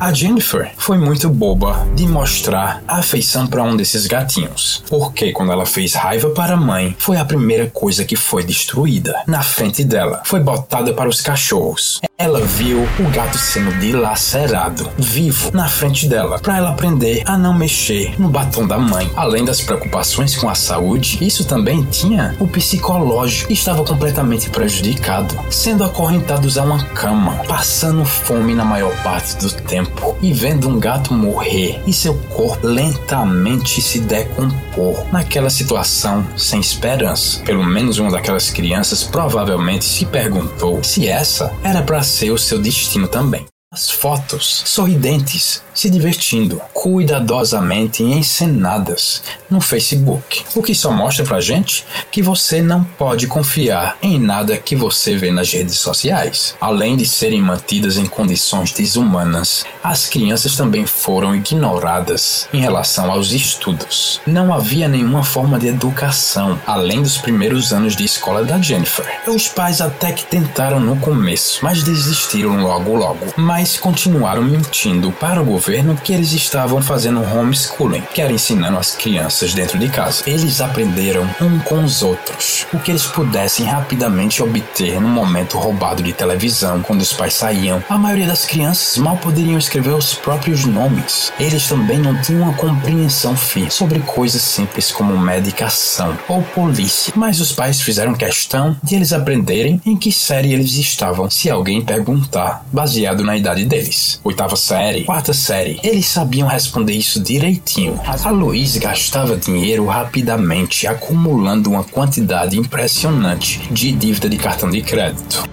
A 0.00 0.12
Jennifer 0.12 0.70
foi 0.76 0.96
muito 0.96 1.28
boba 1.28 1.84
de 1.96 2.06
mostrar 2.06 2.84
afeição 2.86 3.48
para 3.48 3.64
um 3.64 3.76
desses 3.76 4.06
gatinhos, 4.06 4.84
porque 4.88 5.32
quando 5.32 5.50
ela 5.50 5.66
fez 5.66 5.94
raiva 5.94 6.30
para 6.30 6.54
a 6.54 6.56
mãe, 6.56 6.94
foi 6.98 7.16
a 7.16 7.24
primeira 7.24 7.68
coisa 7.68 8.04
que 8.04 8.14
foi 8.14 8.44
destruída. 8.44 9.22
Na 9.26 9.42
frente 9.42 9.82
dela, 9.82 10.22
foi 10.24 10.38
botada 10.38 10.92
para 10.92 11.08
os 11.08 11.20
cachorros. 11.20 12.00
Ela 12.20 12.40
viu 12.40 12.80
o 12.98 13.10
gato 13.12 13.38
sendo 13.38 13.78
dilacerado, 13.78 14.90
vivo, 14.98 15.52
na 15.54 15.68
frente 15.68 16.08
dela, 16.08 16.40
para 16.40 16.56
ela 16.56 16.70
aprender 16.70 17.22
a 17.24 17.38
não 17.38 17.54
mexer 17.54 18.20
no 18.20 18.28
batom 18.28 18.66
da 18.66 18.76
mãe. 18.76 19.08
Além 19.14 19.44
das 19.44 19.60
preocupações 19.60 20.34
com 20.34 20.48
a 20.48 20.54
saúde, 20.56 21.24
isso 21.24 21.44
também 21.44 21.84
tinha 21.84 22.34
o 22.40 22.48
psicológico, 22.48 23.52
estava 23.52 23.84
completamente 23.84 24.50
prejudicado, 24.50 25.32
sendo 25.48 25.84
acorrentados 25.84 26.58
a 26.58 26.64
uma 26.64 26.82
cama, 26.86 27.36
passando 27.46 28.04
fome 28.04 28.52
na 28.52 28.64
maior 28.64 28.92
parte 29.04 29.36
do 29.36 29.52
tempo 29.52 30.18
e 30.20 30.32
vendo 30.32 30.68
um 30.68 30.80
gato 30.80 31.14
morrer 31.14 31.80
e 31.86 31.92
seu 31.92 32.14
corpo 32.30 32.66
lentamente 32.66 33.80
se 33.80 34.00
decompor 34.00 35.06
naquela 35.12 35.50
situação 35.50 36.26
sem 36.36 36.58
esperança. 36.58 37.42
Pelo 37.44 37.62
menos 37.62 38.00
uma 38.00 38.10
daquelas 38.10 38.50
crianças 38.50 39.04
provavelmente 39.04 39.84
se 39.84 40.04
perguntou 40.04 40.82
se 40.82 41.06
essa 41.06 41.52
era 41.62 41.80
para 41.80 42.07
ser 42.08 42.30
o 42.30 42.38
seu 42.38 42.58
destino 42.58 43.06
também. 43.06 43.46
As 43.72 43.90
fotos 43.90 44.62
sorridentes 44.66 45.62
se 45.78 45.88
divertindo, 45.88 46.60
cuidadosamente 46.74 48.02
encenadas 48.02 49.22
no 49.48 49.60
Facebook. 49.60 50.44
O 50.56 50.60
que 50.60 50.74
só 50.74 50.90
mostra 50.90 51.24
pra 51.24 51.40
gente 51.40 51.86
que 52.10 52.20
você 52.20 52.60
não 52.60 52.82
pode 52.82 53.28
confiar 53.28 53.96
em 54.02 54.18
nada 54.18 54.56
que 54.56 54.74
você 54.74 55.16
vê 55.16 55.30
nas 55.30 55.52
redes 55.52 55.78
sociais. 55.78 56.56
Além 56.60 56.96
de 56.96 57.06
serem 57.06 57.40
mantidas 57.40 57.96
em 57.96 58.06
condições 58.06 58.72
desumanas, 58.72 59.64
as 59.80 60.06
crianças 60.06 60.56
também 60.56 60.84
foram 60.84 61.36
ignoradas 61.36 62.48
em 62.52 62.58
relação 62.58 63.08
aos 63.08 63.30
estudos. 63.30 64.20
Não 64.26 64.52
havia 64.52 64.88
nenhuma 64.88 65.22
forma 65.22 65.60
de 65.60 65.68
educação 65.68 66.60
além 66.66 67.02
dos 67.02 67.18
primeiros 67.18 67.72
anos 67.72 67.94
de 67.94 68.04
escola 68.04 68.42
da 68.44 68.60
Jennifer. 68.60 69.06
Os 69.28 69.46
pais 69.46 69.80
até 69.80 70.10
que 70.10 70.24
tentaram 70.24 70.80
no 70.80 70.96
começo, 70.96 71.60
mas 71.62 71.84
desistiram 71.84 72.60
logo 72.64 72.96
logo. 72.96 73.26
Mas 73.36 73.78
continuaram 73.78 74.42
mentindo 74.42 75.12
para 75.12 75.40
o 75.40 75.44
governo 75.44 75.67
que 76.02 76.12
eles 76.12 76.32
estavam 76.32 76.80
fazendo 76.80 77.22
homeschooling, 77.22 78.02
que 78.14 78.22
era 78.22 78.32
ensinando 78.32 78.78
as 78.78 78.96
crianças 78.96 79.52
dentro 79.52 79.78
de 79.78 79.88
casa. 79.88 80.22
Eles 80.26 80.60
aprenderam 80.60 81.28
um 81.40 81.58
com 81.60 81.84
os 81.84 82.02
outros 82.02 82.66
o 82.72 82.78
que 82.78 82.90
eles 82.90 83.06
pudessem 83.06 83.66
rapidamente 83.66 84.42
obter 84.42 85.00
no 85.00 85.08
momento 85.08 85.58
roubado 85.58 86.02
de 86.02 86.12
televisão 86.12 86.82
quando 86.82 87.00
os 87.00 87.12
pais 87.12 87.34
saíam. 87.34 87.82
A 87.88 87.98
maioria 87.98 88.26
das 88.26 88.44
crianças 88.44 88.98
mal 88.98 89.16
poderiam 89.16 89.58
escrever 89.58 89.94
os 89.94 90.14
próprios 90.14 90.64
nomes. 90.64 91.32
Eles 91.38 91.68
também 91.68 91.98
não 91.98 92.20
tinham 92.20 92.42
uma 92.42 92.54
compreensão 92.54 93.36
firme 93.36 93.70
sobre 93.70 94.00
coisas 94.00 94.42
simples 94.42 94.90
como 94.90 95.18
medicação 95.18 96.16
ou 96.28 96.42
polícia, 96.42 97.12
mas 97.16 97.40
os 97.40 97.52
pais 97.52 97.80
fizeram 97.80 98.14
questão 98.14 98.76
de 98.82 98.94
eles 98.94 99.12
aprenderem 99.12 99.80
em 99.84 99.96
que 99.96 100.12
série 100.12 100.52
eles 100.52 100.74
estavam 100.74 101.30
se 101.30 101.50
alguém 101.50 101.82
perguntar, 101.82 102.64
baseado 102.72 103.24
na 103.24 103.36
idade 103.36 103.64
deles. 103.64 104.20
Oitava 104.24 104.56
série, 104.56 105.04
quarta 105.04 105.32
série, 105.32 105.57
eles 105.82 106.06
sabiam 106.06 106.48
responder 106.48 106.92
isso 106.92 107.20
direitinho. 107.20 108.00
A 108.04 108.30
Louise 108.30 108.78
gastava 108.78 109.36
dinheiro 109.36 109.86
rapidamente, 109.86 110.86
acumulando 110.86 111.70
uma 111.70 111.84
quantidade 111.84 112.58
impressionante 112.58 113.60
de 113.72 113.92
dívida 113.92 114.28
de 114.28 114.36
cartão 114.36 114.70
de 114.70 114.82
crédito. 114.82 115.48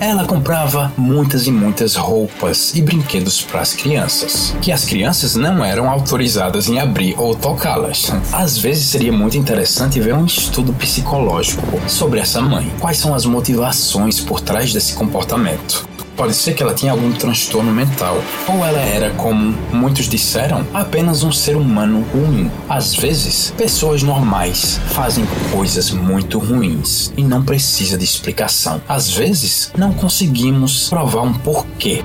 Ela 0.00 0.24
comprava 0.24 0.92
muitas 0.96 1.48
e 1.48 1.50
muitas 1.50 1.96
roupas 1.96 2.72
e 2.76 2.80
brinquedos 2.80 3.42
para 3.42 3.60
as 3.60 3.74
crianças, 3.74 4.54
que 4.62 4.70
as 4.70 4.84
crianças 4.84 5.34
não 5.34 5.64
eram 5.64 5.90
autorizadas 5.90 6.68
em 6.68 6.78
abrir 6.78 7.18
ou 7.18 7.34
tocá-las. 7.34 8.12
Às 8.32 8.56
vezes 8.56 8.86
seria 8.86 9.12
muito 9.12 9.36
interessante 9.36 9.98
ver 9.98 10.14
um 10.14 10.24
estudo 10.24 10.72
psicológico 10.72 11.80
sobre 11.88 12.20
essa 12.20 12.40
mãe. 12.40 12.70
Quais 12.78 12.98
são 12.98 13.12
as 13.12 13.24
motivações 13.24 14.20
por 14.20 14.40
trás 14.40 14.72
desse 14.72 14.94
comportamento? 14.94 15.97
Pode 16.18 16.34
ser 16.34 16.52
que 16.54 16.64
ela 16.64 16.74
tinha 16.74 16.90
algum 16.90 17.12
transtorno 17.12 17.70
mental, 17.70 18.20
ou 18.48 18.64
ela 18.64 18.80
era, 18.80 19.10
como 19.10 19.56
muitos 19.72 20.08
disseram, 20.08 20.66
apenas 20.74 21.22
um 21.22 21.30
ser 21.30 21.54
humano 21.54 22.04
ruim. 22.12 22.50
Às 22.68 22.92
vezes, 22.92 23.54
pessoas 23.56 24.02
normais 24.02 24.80
fazem 24.88 25.24
coisas 25.52 25.92
muito 25.92 26.40
ruins 26.40 27.12
e 27.16 27.22
não 27.22 27.44
precisa 27.44 27.96
de 27.96 28.02
explicação. 28.02 28.82
Às 28.88 29.08
vezes, 29.08 29.70
não 29.78 29.92
conseguimos 29.92 30.88
provar 30.88 31.22
um 31.22 31.32
porquê. 31.32 32.02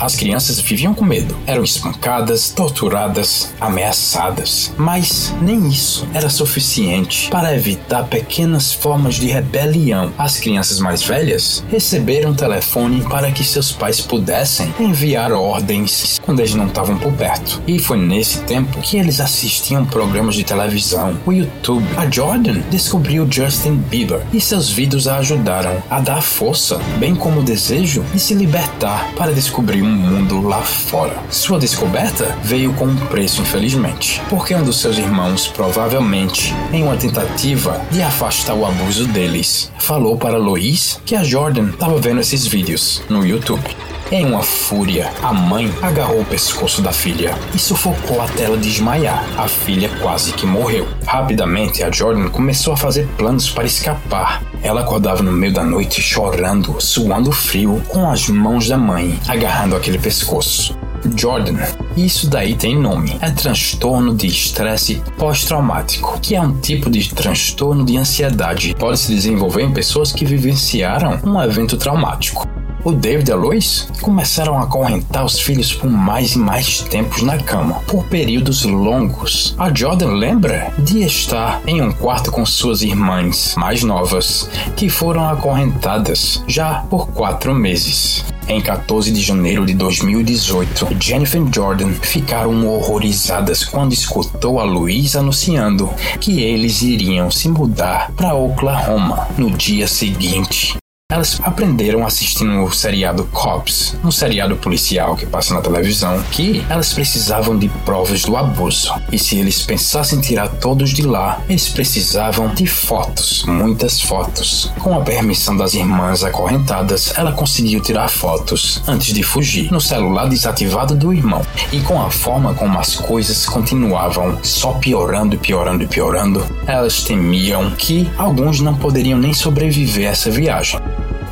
As 0.00 0.14
crianças 0.14 0.60
viviam 0.60 0.94
com 0.94 1.04
medo, 1.04 1.36
eram 1.46 1.64
espancadas, 1.64 2.50
torturadas, 2.50 3.52
ameaçadas. 3.60 4.72
Mas 4.76 5.34
nem 5.40 5.68
isso 5.68 6.06
era 6.14 6.30
suficiente 6.30 7.28
para 7.30 7.54
evitar 7.54 8.04
pequenas 8.04 8.72
formas 8.72 9.16
de 9.16 9.26
rebelião. 9.26 10.12
As 10.16 10.38
crianças 10.38 10.78
mais 10.78 11.02
velhas 11.02 11.64
receberam 11.68 12.30
um 12.30 12.34
telefone 12.34 13.02
para 13.02 13.32
que 13.32 13.42
seus 13.42 13.72
pais 13.72 14.00
pudessem 14.00 14.72
enviar 14.78 15.32
ordens 15.32 16.20
quando 16.22 16.40
eles 16.40 16.54
não 16.54 16.66
estavam 16.66 16.96
por 16.98 17.12
perto. 17.12 17.60
E 17.66 17.78
foi 17.78 17.98
nesse 17.98 18.38
tempo 18.42 18.80
que 18.80 18.96
eles 18.96 19.20
assistiam 19.20 19.84
programas 19.84 20.34
de 20.34 20.44
televisão, 20.44 21.18
o 21.26 21.32
YouTube. 21.32 21.86
A 21.96 22.08
Jordan 22.08 22.60
descobriu 22.70 23.26
Justin 23.30 23.76
Bieber 23.76 24.22
e 24.32 24.40
seus 24.40 24.70
vídeos 24.70 25.08
a 25.08 25.18
ajudaram 25.18 25.82
a 25.90 26.00
dar 26.00 26.22
força, 26.22 26.78
bem 26.98 27.14
como 27.14 27.40
o 27.40 27.44
desejo 27.44 28.02
de 28.12 28.20
se 28.20 28.34
libertar 28.34 29.12
para 29.16 29.32
descobrir 29.32 29.82
um 29.88 29.96
mundo 29.96 30.42
lá 30.42 30.60
fora. 30.60 31.18
Sua 31.30 31.58
descoberta 31.58 32.36
veio 32.42 32.72
com 32.74 32.84
um 32.84 32.96
preço, 33.06 33.40
infelizmente, 33.40 34.20
porque 34.28 34.54
um 34.54 34.62
dos 34.62 34.80
seus 34.80 34.98
irmãos, 34.98 35.48
provavelmente 35.48 36.54
em 36.72 36.82
uma 36.82 36.96
tentativa 36.96 37.80
de 37.90 38.02
afastar 38.02 38.54
o 38.54 38.66
abuso 38.66 39.06
deles, 39.06 39.72
falou 39.78 40.18
para 40.18 40.36
Lois 40.36 41.00
que 41.06 41.16
a 41.16 41.24
Jordan 41.24 41.70
estava 41.70 41.98
vendo 41.98 42.20
esses 42.20 42.46
vídeos 42.46 43.02
no 43.08 43.26
YouTube. 43.26 43.87
Em 44.10 44.24
uma 44.24 44.42
fúria, 44.42 45.12
a 45.22 45.34
mãe 45.34 45.70
agarrou 45.82 46.22
o 46.22 46.24
pescoço 46.24 46.80
da 46.80 46.90
filha 46.92 47.36
e 47.54 47.58
sufocou 47.58 48.22
até 48.22 48.44
ela 48.44 48.56
desmaiar. 48.56 49.22
A 49.36 49.46
filha 49.46 49.90
quase 50.00 50.32
que 50.32 50.46
morreu. 50.46 50.88
Rapidamente, 51.06 51.82
a 51.82 51.90
Jordan 51.90 52.30
começou 52.30 52.72
a 52.72 52.76
fazer 52.76 53.06
planos 53.18 53.50
para 53.50 53.66
escapar. 53.66 54.42
Ela 54.62 54.80
acordava 54.80 55.22
no 55.22 55.30
meio 55.30 55.52
da 55.52 55.62
noite 55.62 56.00
chorando, 56.00 56.80
suando 56.80 57.30
frio, 57.30 57.82
com 57.86 58.10
as 58.10 58.30
mãos 58.30 58.66
da 58.66 58.78
mãe 58.78 59.18
agarrando 59.28 59.76
aquele 59.76 59.98
pescoço. 59.98 60.74
Jordan. 61.14 61.58
Isso 61.94 62.30
daí 62.30 62.54
tem 62.54 62.78
nome. 62.78 63.18
É 63.20 63.30
transtorno 63.30 64.14
de 64.14 64.26
estresse 64.26 65.02
pós-traumático, 65.18 66.18
que 66.20 66.34
é 66.34 66.40
um 66.40 66.58
tipo 66.58 66.90
de 66.90 67.14
transtorno 67.14 67.84
de 67.84 67.98
ansiedade. 67.98 68.74
Pode 68.78 68.98
se 68.98 69.14
desenvolver 69.14 69.64
em 69.64 69.72
pessoas 69.72 70.12
que 70.12 70.24
vivenciaram 70.24 71.20
um 71.22 71.40
evento 71.42 71.76
traumático 71.76 72.48
o 72.84 72.92
David 72.92 73.30
e 73.30 73.32
a 73.32 73.36
Lois 73.36 73.88
começaram 74.00 74.58
a 74.58 74.62
acorrentar 74.62 75.24
os 75.24 75.38
filhos 75.38 75.74
por 75.74 75.90
mais 75.90 76.32
e 76.32 76.38
mais 76.38 76.80
tempos 76.80 77.22
na 77.22 77.38
cama, 77.38 77.80
por 77.86 78.04
períodos 78.04 78.64
longos. 78.64 79.54
A 79.58 79.72
Jordan 79.72 80.12
lembra 80.12 80.72
de 80.78 81.04
estar 81.04 81.60
em 81.66 81.82
um 81.82 81.92
quarto 81.92 82.30
com 82.30 82.44
suas 82.46 82.82
irmãs 82.82 83.54
mais 83.56 83.82
novas, 83.82 84.48
que 84.76 84.88
foram 84.88 85.28
acorrentadas 85.28 86.42
já 86.46 86.84
por 86.88 87.08
quatro 87.08 87.54
meses. 87.54 88.24
Em 88.48 88.62
14 88.62 89.12
de 89.12 89.20
janeiro 89.20 89.66
de 89.66 89.74
2018, 89.74 90.88
Jennifer 90.98 91.42
e 91.42 91.54
Jordan 91.54 91.92
ficaram 91.92 92.66
horrorizadas 92.66 93.62
quando 93.62 93.92
escutou 93.92 94.58
a 94.58 94.64
Louise 94.64 95.18
anunciando 95.18 95.90
que 96.18 96.40
eles 96.40 96.80
iriam 96.80 97.30
se 97.30 97.48
mudar 97.48 98.10
para 98.12 98.34
Oklahoma 98.34 99.28
no 99.36 99.50
dia 99.50 99.86
seguinte. 99.86 100.78
Elas 101.18 101.40
aprenderam 101.42 102.06
assistindo 102.06 102.62
o 102.62 102.70
seriado 102.70 103.24
Cops, 103.32 103.96
um 104.04 104.10
seriado 104.12 104.54
policial 104.54 105.16
que 105.16 105.26
passa 105.26 105.52
na 105.52 105.60
televisão, 105.60 106.22
que 106.30 106.64
elas 106.70 106.92
precisavam 106.92 107.58
de 107.58 107.68
provas 107.84 108.22
do 108.22 108.36
abuso. 108.36 108.94
E 109.10 109.18
se 109.18 109.36
eles 109.36 109.62
pensassem 109.62 110.20
tirar 110.20 110.46
todos 110.46 110.90
de 110.90 111.02
lá, 111.02 111.42
eles 111.48 111.68
precisavam 111.70 112.54
de 112.54 112.68
fotos, 112.68 113.42
muitas 113.48 114.00
fotos. 114.00 114.70
Com 114.78 114.94
a 114.94 115.00
permissão 115.00 115.56
das 115.56 115.74
irmãs 115.74 116.22
acorrentadas, 116.22 117.12
ela 117.16 117.32
conseguiu 117.32 117.80
tirar 117.80 118.08
fotos 118.08 118.80
antes 118.86 119.12
de 119.12 119.24
fugir, 119.24 119.72
no 119.72 119.80
celular 119.80 120.28
desativado 120.28 120.94
do 120.94 121.12
irmão. 121.12 121.42
E 121.72 121.80
com 121.80 122.00
a 122.00 122.12
forma 122.12 122.54
como 122.54 122.78
as 122.78 122.94
coisas 122.94 123.44
continuavam 123.44 124.38
só 124.44 124.74
piorando 124.74 125.34
e 125.34 125.38
piorando 125.38 125.82
e 125.82 125.88
piorando, 125.88 126.46
elas 126.64 127.02
temiam 127.02 127.72
que 127.72 128.08
alguns 128.16 128.60
não 128.60 128.76
poderiam 128.76 129.18
nem 129.18 129.34
sobreviver 129.34 130.06
a 130.06 130.12
essa 130.12 130.30
viagem 130.30 130.78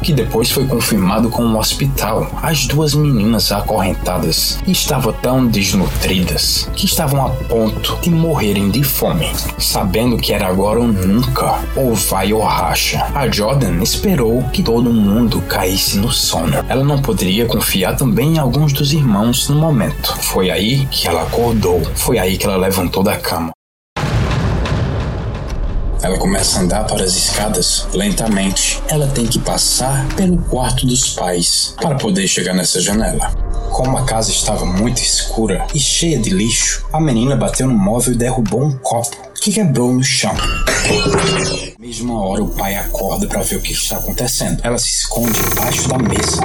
que 0.06 0.12
depois 0.12 0.52
foi 0.52 0.64
confirmado 0.68 1.28
com 1.28 1.42
um 1.42 1.58
hospital. 1.58 2.30
As 2.40 2.64
duas 2.64 2.94
meninas 2.94 3.50
acorrentadas 3.50 4.56
estavam 4.64 5.12
tão 5.12 5.48
desnutridas 5.48 6.70
que 6.76 6.86
estavam 6.86 7.26
a 7.26 7.30
ponto 7.30 7.98
de 8.00 8.08
morrerem 8.08 8.70
de 8.70 8.84
fome, 8.84 9.28
sabendo 9.58 10.16
que 10.16 10.32
era 10.32 10.46
agora 10.46 10.78
ou 10.78 10.86
nunca, 10.86 11.58
ou 11.74 11.92
vai 11.92 12.32
ou 12.32 12.40
racha. 12.40 13.04
A 13.16 13.28
Jordan 13.28 13.82
esperou 13.82 14.44
que 14.52 14.62
todo 14.62 14.92
mundo 14.92 15.42
caísse 15.48 15.98
no 15.98 16.12
sono. 16.12 16.64
Ela 16.68 16.84
não 16.84 17.02
poderia 17.02 17.46
confiar 17.46 17.96
também 17.96 18.36
em 18.36 18.38
alguns 18.38 18.72
dos 18.72 18.92
irmãos 18.92 19.48
no 19.48 19.56
momento. 19.56 20.16
Foi 20.20 20.52
aí 20.52 20.86
que 20.88 21.08
ela 21.08 21.22
acordou, 21.22 21.82
foi 21.96 22.16
aí 22.16 22.38
que 22.38 22.46
ela 22.46 22.56
levantou 22.56 23.02
da 23.02 23.16
cama. 23.16 23.55
Ela 26.02 26.18
começa 26.18 26.58
a 26.58 26.62
andar 26.62 26.84
para 26.86 27.04
as 27.04 27.14
escadas 27.14 27.86
lentamente. 27.92 28.82
Ela 28.88 29.06
tem 29.08 29.26
que 29.26 29.38
passar 29.38 30.06
pelo 30.14 30.38
quarto 30.38 30.86
dos 30.86 31.10
pais 31.14 31.74
para 31.80 31.96
poder 31.96 32.28
chegar 32.28 32.54
nessa 32.54 32.80
janela. 32.80 33.30
Como 33.70 33.96
a 33.96 34.04
casa 34.04 34.30
estava 34.30 34.64
muito 34.64 34.98
escura 34.98 35.66
e 35.74 35.78
cheia 35.78 36.18
de 36.18 36.30
lixo, 36.30 36.86
a 36.92 37.00
menina 37.00 37.36
bateu 37.36 37.66
no 37.66 37.74
móvel 37.74 38.14
e 38.14 38.16
derrubou 38.16 38.64
um 38.64 38.78
copo 38.78 39.16
que 39.40 39.52
quebrou 39.52 39.92
no 39.92 40.02
chão. 40.02 40.34
Mesma 41.78 42.20
hora 42.20 42.42
o 42.42 42.48
pai 42.48 42.76
acorda 42.76 43.26
para 43.26 43.42
ver 43.42 43.56
o 43.56 43.60
que 43.60 43.72
está 43.72 43.96
acontecendo. 43.96 44.60
Ela 44.62 44.78
se 44.78 44.98
esconde 44.98 45.38
embaixo 45.38 45.88
da 45.88 45.98
mesa. 45.98 46.40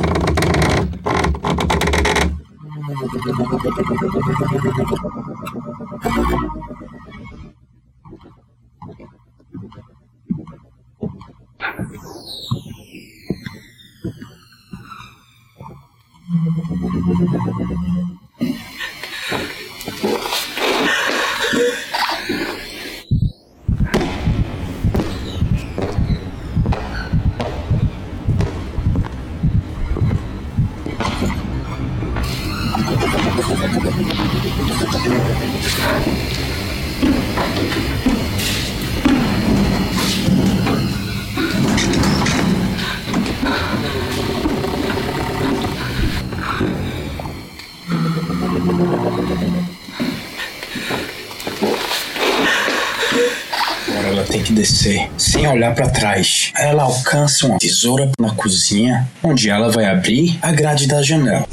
Olhar 55.51 55.75
para 55.75 55.89
trás. 55.89 56.51
Ela 56.57 56.83
alcança 56.83 57.47
uma 57.47 57.57
tesoura 57.57 58.11
na 58.19 58.33
cozinha, 58.33 59.07
onde 59.23 59.49
ela 59.49 59.69
vai 59.69 59.85
abrir 59.85 60.37
a 60.41 60.51
grade 60.51 60.87
da 60.87 61.01
janela. 61.01 61.45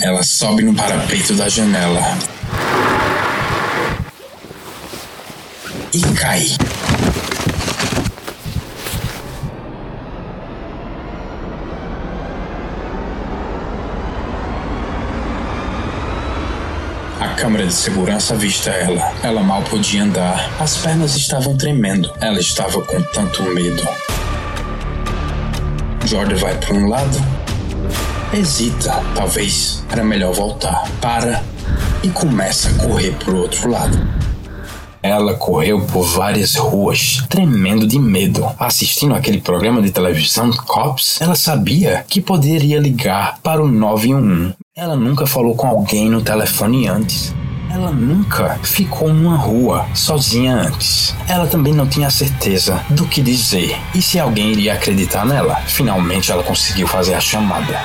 Ela 0.00 0.22
sobe 0.22 0.62
no 0.62 0.74
parapeito 0.74 1.34
da 1.34 1.48
janela 1.48 2.02
e 5.94 6.00
cai. 6.14 6.46
A 17.20 17.28
câmera 17.52 17.66
de 17.66 17.74
segurança 17.74 18.32
avista 18.32 18.70
ela. 18.70 19.12
Ela 19.22 19.42
mal 19.42 19.60
podia 19.64 20.04
andar. 20.04 20.50
As 20.58 20.78
pernas 20.78 21.14
estavam 21.14 21.54
tremendo. 21.54 22.10
Ela 22.18 22.40
estava 22.40 22.80
com 22.80 23.02
tanto 23.12 23.42
medo. 23.42 23.86
Jordan 26.06 26.36
vai 26.36 26.56
para 26.56 26.74
um 26.74 26.88
lado. 26.88 27.18
Hesita. 28.32 28.94
Talvez 29.14 29.84
era 29.90 30.02
melhor 30.02 30.32
voltar. 30.32 30.88
Para 30.98 31.44
e 32.02 32.08
começa 32.08 32.70
a 32.70 32.86
correr 32.86 33.10
para 33.22 33.34
o 33.34 33.42
outro 33.42 33.68
lado. 33.68 34.00
Ela 35.02 35.34
correu 35.34 35.84
por 35.84 36.04
várias 36.04 36.54
ruas, 36.54 37.22
tremendo 37.28 37.86
de 37.86 37.98
medo. 37.98 38.48
Assistindo 38.58 39.14
aquele 39.14 39.42
programa 39.42 39.82
de 39.82 39.90
televisão 39.90 40.50
Cops, 40.52 41.20
ela 41.20 41.34
sabia 41.34 42.02
que 42.08 42.22
poderia 42.22 42.80
ligar 42.80 43.40
para 43.42 43.62
o 43.62 43.68
911. 43.68 44.54
Ela 44.74 44.96
nunca 44.96 45.26
falou 45.26 45.54
com 45.54 45.66
alguém 45.66 46.08
no 46.08 46.22
telefone 46.22 46.88
antes. 46.88 47.34
Ela 47.74 47.90
nunca 47.90 48.58
ficou 48.62 49.08
numa 49.08 49.34
rua 49.34 49.86
sozinha 49.94 50.54
antes. 50.54 51.16
Ela 51.26 51.46
também 51.46 51.72
não 51.72 51.88
tinha 51.88 52.10
certeza 52.10 52.84
do 52.90 53.06
que 53.06 53.22
dizer 53.22 53.74
e 53.94 54.02
se 54.02 54.20
alguém 54.20 54.52
iria 54.52 54.74
acreditar 54.74 55.24
nela. 55.24 55.56
Finalmente 55.66 56.30
ela 56.30 56.42
conseguiu 56.42 56.86
fazer 56.86 57.14
a 57.14 57.20
chamada. 57.20 57.80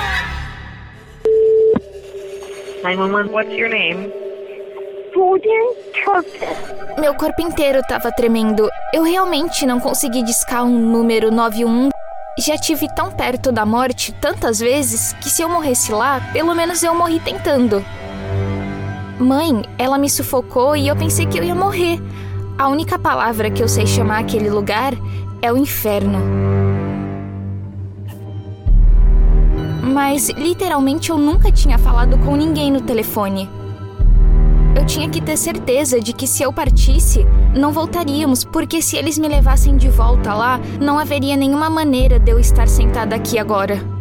911, 2.82 3.30
what's 3.30 3.50
your 3.56 3.70
name? 3.70 4.12
Meu 7.00 7.14
corpo 7.14 7.40
inteiro 7.40 7.80
tava 7.88 8.12
tremendo. 8.12 8.68
Eu 8.92 9.02
realmente 9.02 9.64
não 9.64 9.80
consegui 9.80 10.22
discar 10.22 10.64
um 10.64 10.78
número 10.78 11.30
91. 11.30 11.88
Já 12.38 12.58
tive 12.58 12.86
tão 12.94 13.10
perto 13.10 13.50
da 13.50 13.64
morte 13.64 14.12
tantas 14.12 14.60
vezes 14.60 15.14
que 15.14 15.30
se 15.30 15.40
eu 15.40 15.48
morresse 15.48 15.90
lá, 15.90 16.20
pelo 16.32 16.54
menos 16.54 16.82
eu 16.82 16.94
morri 16.94 17.18
tentando. 17.20 17.82
Mãe, 19.18 19.64
ela 19.76 19.98
me 19.98 20.08
sufocou 20.08 20.76
e 20.76 20.86
eu 20.86 20.94
pensei 20.94 21.26
que 21.26 21.38
eu 21.38 21.42
ia 21.42 21.54
morrer. 21.54 22.00
A 22.56 22.68
única 22.68 22.98
palavra 22.98 23.50
que 23.50 23.60
eu 23.62 23.68
sei 23.68 23.84
chamar 23.84 24.20
aquele 24.20 24.48
lugar 24.48 24.94
é 25.42 25.52
o 25.52 25.56
inferno. 25.56 26.18
Mas 29.82 30.28
literalmente 30.28 31.10
eu 31.10 31.18
nunca 31.18 31.50
tinha 31.50 31.78
falado 31.78 32.16
com 32.18 32.36
ninguém 32.36 32.70
no 32.70 32.80
telefone. 32.80 33.50
Eu 34.76 34.86
tinha 34.86 35.08
que 35.08 35.20
ter 35.20 35.36
certeza 35.36 36.00
de 36.00 36.12
que 36.12 36.26
se 36.26 36.44
eu 36.44 36.52
partisse, 36.52 37.26
não 37.56 37.72
voltaríamos, 37.72 38.44
porque 38.44 38.80
se 38.80 38.96
eles 38.96 39.18
me 39.18 39.26
levassem 39.26 39.76
de 39.76 39.88
volta 39.88 40.32
lá, 40.32 40.60
não 40.80 40.96
haveria 40.96 41.36
nenhuma 41.36 41.68
maneira 41.68 42.20
de 42.20 42.30
eu 42.30 42.38
estar 42.38 42.68
sentada 42.68 43.16
aqui 43.16 43.36
agora. 43.36 43.97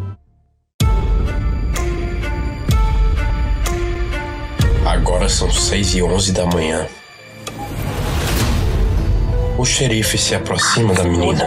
Agora 5.07 5.29
são 5.29 5.49
6 5.49 5.95
e 5.95 6.03
11 6.03 6.33
da 6.33 6.45
manhã. 6.47 6.85
O 9.57 9.63
xerife 9.63 10.17
se 10.17 10.35
aproxima 10.35 10.93
da 10.93 11.05
menina. 11.05 11.45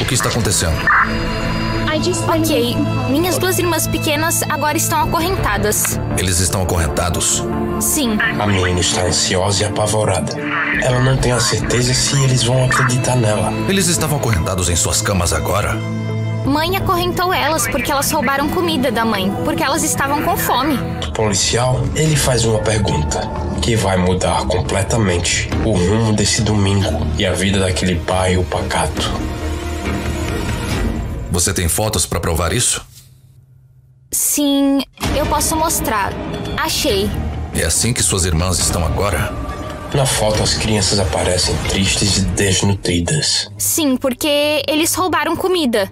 O 0.00 0.04
que 0.04 0.14
está 0.14 0.28
acontecendo? 0.28 0.76
Ok, 2.28 2.76
minhas 3.10 3.38
duas 3.38 3.60
irmãs 3.60 3.86
pequenas 3.86 4.42
agora 4.48 4.76
estão 4.76 5.02
acorrentadas. 5.02 6.00
Eles 6.18 6.40
estão 6.40 6.62
acorrentados. 6.62 7.44
Sim, 7.80 8.18
A 8.40 8.48
menina 8.48 8.80
está 8.80 9.02
ansiosa 9.02 9.62
e 9.62 9.66
apavorada. 9.66 10.32
Ela 10.82 10.98
não 10.98 11.16
tem 11.16 11.30
a 11.30 11.38
certeza 11.38 11.94
se 11.94 12.20
eles 12.24 12.42
vão 12.42 12.64
acreditar 12.64 13.14
nela. 13.14 13.52
Eles 13.68 13.86
estavam 13.86 14.18
acorrentados 14.18 14.68
em 14.68 14.74
suas 14.74 15.00
camas 15.00 15.32
agora? 15.32 15.78
Mãe 16.44 16.76
acorrentou 16.76 17.32
elas 17.32 17.66
porque 17.68 17.90
elas 17.90 18.10
roubaram 18.10 18.48
comida 18.48 18.90
da 18.90 19.04
mãe, 19.04 19.30
porque 19.44 19.62
elas 19.62 19.82
estavam 19.82 20.22
com 20.22 20.36
fome. 20.36 20.78
O 21.08 21.12
policial, 21.12 21.80
ele 21.94 22.16
faz 22.16 22.44
uma 22.44 22.58
pergunta 22.60 23.20
que 23.62 23.76
vai 23.76 23.96
mudar 23.96 24.46
completamente 24.46 25.48
o 25.64 25.72
rumo 25.72 26.12
desse 26.12 26.42
domingo 26.42 27.06
e 27.18 27.26
a 27.26 27.32
vida 27.32 27.58
daquele 27.58 27.94
bairro 27.94 28.44
pacato. 28.44 29.10
Você 31.30 31.52
tem 31.52 31.68
fotos 31.68 32.06
para 32.06 32.18
provar 32.18 32.52
isso? 32.52 32.84
Sim, 34.10 34.80
eu 35.16 35.24
posso 35.26 35.54
mostrar. 35.54 36.12
Achei. 36.56 37.08
É 37.54 37.64
assim 37.64 37.92
que 37.92 38.02
suas 38.02 38.24
irmãs 38.24 38.58
estão 38.58 38.84
agora? 38.84 39.32
Na 39.94 40.06
foto, 40.06 40.40
as 40.42 40.54
crianças 40.54 41.00
aparecem 41.00 41.56
tristes 41.68 42.18
e 42.18 42.20
desnutridas. 42.22 43.50
Sim, 43.58 43.96
porque 43.96 44.62
eles 44.68 44.94
roubaram 44.94 45.36
comida. 45.36 45.90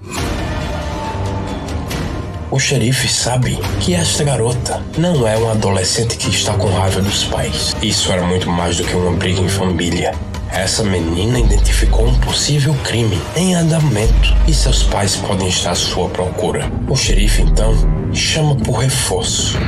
O 2.51 2.59
xerife 2.59 3.07
sabe 3.09 3.59
que 3.79 3.95
esta 3.95 4.25
garota 4.25 4.83
não 4.97 5.29
é 5.29 5.37
uma 5.37 5.53
adolescente 5.53 6.17
que 6.17 6.31
está 6.31 6.55
com 6.55 6.67
raiva 6.69 7.03
dos 7.03 7.25
pais. 7.25 7.77
Isso 7.83 8.11
era 8.11 8.23
muito 8.23 8.49
mais 8.49 8.79
do 8.79 8.85
que 8.85 8.97
uma 8.97 9.13
briga 9.13 9.43
em 9.43 9.49
família. 9.49 10.15
Essa 10.51 10.83
menina 10.83 11.39
identificou 11.39 12.09
um 12.09 12.19
possível 12.21 12.75
crime 12.85 13.21
em 13.37 13.55
andamento 13.55 14.35
e 14.47 14.55
seus 14.55 14.83
pais 14.83 15.15
podem 15.15 15.47
estar 15.47 15.73
à 15.73 15.75
sua 15.75 16.09
procura. 16.09 16.73
O 16.89 16.97
xerife 16.97 17.43
então 17.43 17.75
chama 18.15 18.57
por 18.57 18.79
reforço. 18.79 19.59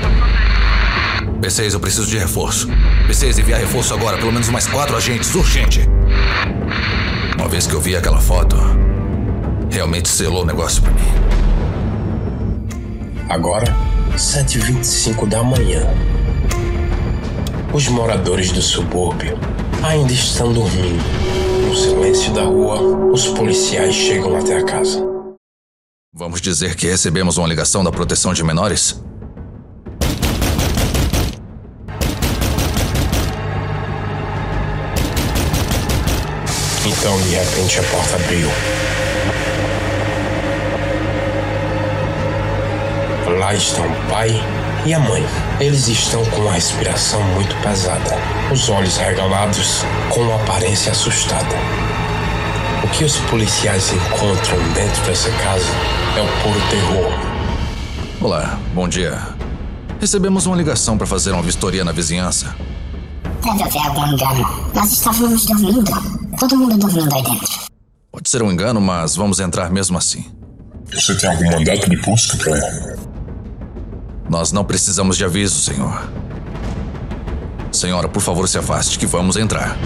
P6, 1.43 1.75
eu 1.75 1.81
preciso 1.81 2.09
de 2.09 2.17
reforço. 2.17 2.67
P6, 3.07 3.41
enviar 3.41 3.61
reforço 3.61 3.93
agora, 3.93 4.17
pelo 4.17 4.33
menos 4.33 4.49
mais 4.49 4.67
quatro 4.67 4.97
agentes, 4.97 5.35
urgente. 5.35 5.87
Uma 7.39 7.49
vez 7.49 7.67
que 7.67 7.75
eu 7.75 7.81
vi 7.81 7.95
aquela 7.95 8.21
foto, 8.21 8.57
realmente 9.71 10.09
selou 10.09 10.45
o 10.45 10.47
negócio 10.47 10.81
pra 10.81 10.93
mim. 10.93 11.20
Agora, 13.31 13.65
7h25 14.17 15.25
da 15.25 15.41
manhã. 15.45 15.87
Os 17.73 17.87
moradores 17.87 18.51
do 18.51 18.61
subúrbio 18.61 19.39
ainda 19.85 20.13
estão 20.13 20.53
dormindo. 20.53 21.01
No 21.65 21.77
silêncio 21.77 22.35
da 22.35 22.43
rua, 22.43 22.81
os 23.13 23.29
policiais 23.29 23.95
chegam 23.95 24.37
até 24.37 24.57
a 24.57 24.65
casa. 24.65 25.07
Vamos 26.13 26.41
dizer 26.41 26.75
que 26.75 26.89
recebemos 26.89 27.39
uma 27.39 27.47
ligação 27.47 27.85
da 27.85 27.93
proteção 27.93 28.35
de 28.35 28.43
menores? 28.43 29.01
Então, 36.85 37.23
de 37.23 37.29
repente, 37.29 37.79
a 37.79 37.83
porta 37.85 38.17
abriu. 38.17 38.49
Lá 43.41 43.55
estão 43.55 43.87
o 43.87 44.11
pai 44.11 44.29
e 44.85 44.93
a 44.93 44.99
mãe. 44.99 45.25
Eles 45.59 45.89
estão 45.89 46.23
com 46.27 46.43
uma 46.43 46.53
respiração 46.53 47.23
muito 47.33 47.57
pesada, 47.63 48.11
os 48.53 48.69
olhos 48.69 48.99
regalados, 48.99 49.83
com 50.11 50.21
uma 50.21 50.37
aparência 50.43 50.93
assustada. 50.93 51.57
O 52.85 52.89
que 52.89 53.03
os 53.03 53.17
policiais 53.31 53.95
encontram 53.95 54.59
dentro 54.75 55.03
dessa 55.07 55.31
casa 55.31 55.65
é 56.19 56.21
o 56.21 56.43
puro 56.43 56.61
terror. 56.69 57.13
Olá, 58.21 58.59
bom 58.75 58.87
dia. 58.87 59.19
Recebemos 59.99 60.45
uma 60.45 60.55
ligação 60.55 60.99
para 60.99 61.07
fazer 61.07 61.33
uma 61.33 61.43
vistoria 61.43 61.83
na 61.83 61.93
vizinhança. 61.93 62.55
Deve 63.43 63.63
haver 63.63 63.87
algum 63.87 64.07
engano. 64.07 64.71
Nós 64.75 64.93
estávamos 64.93 65.47
dormindo. 65.47 65.91
Todo 66.39 66.59
mundo 66.59 66.77
dormindo 66.77 67.15
aí 67.15 67.23
dentro. 67.23 67.49
Pode 68.13 68.29
ser 68.29 68.43
um 68.43 68.53
engano, 68.53 68.83
mas 68.83 69.17
vamos 69.17 69.41
entrar 69.41 69.71
mesmo 69.71 69.97
assim. 69.97 70.27
Você 70.93 71.17
tem 71.17 71.31
algum 71.31 71.51
mandato 71.53 71.89
de 71.89 71.97
busca 71.97 72.37
pra. 72.37 73.00
Nós 74.31 74.53
não 74.53 74.65
precisamos 74.65 75.17
de 75.17 75.25
aviso, 75.25 75.61
senhor. 75.61 76.09
Senhora, 77.73 78.09
por 78.09 78.23
favor, 78.23 78.49
se 78.49 78.57
afaste, 78.57 78.97
que 78.97 79.05
vamos 79.05 79.37
entrar. 79.37 79.77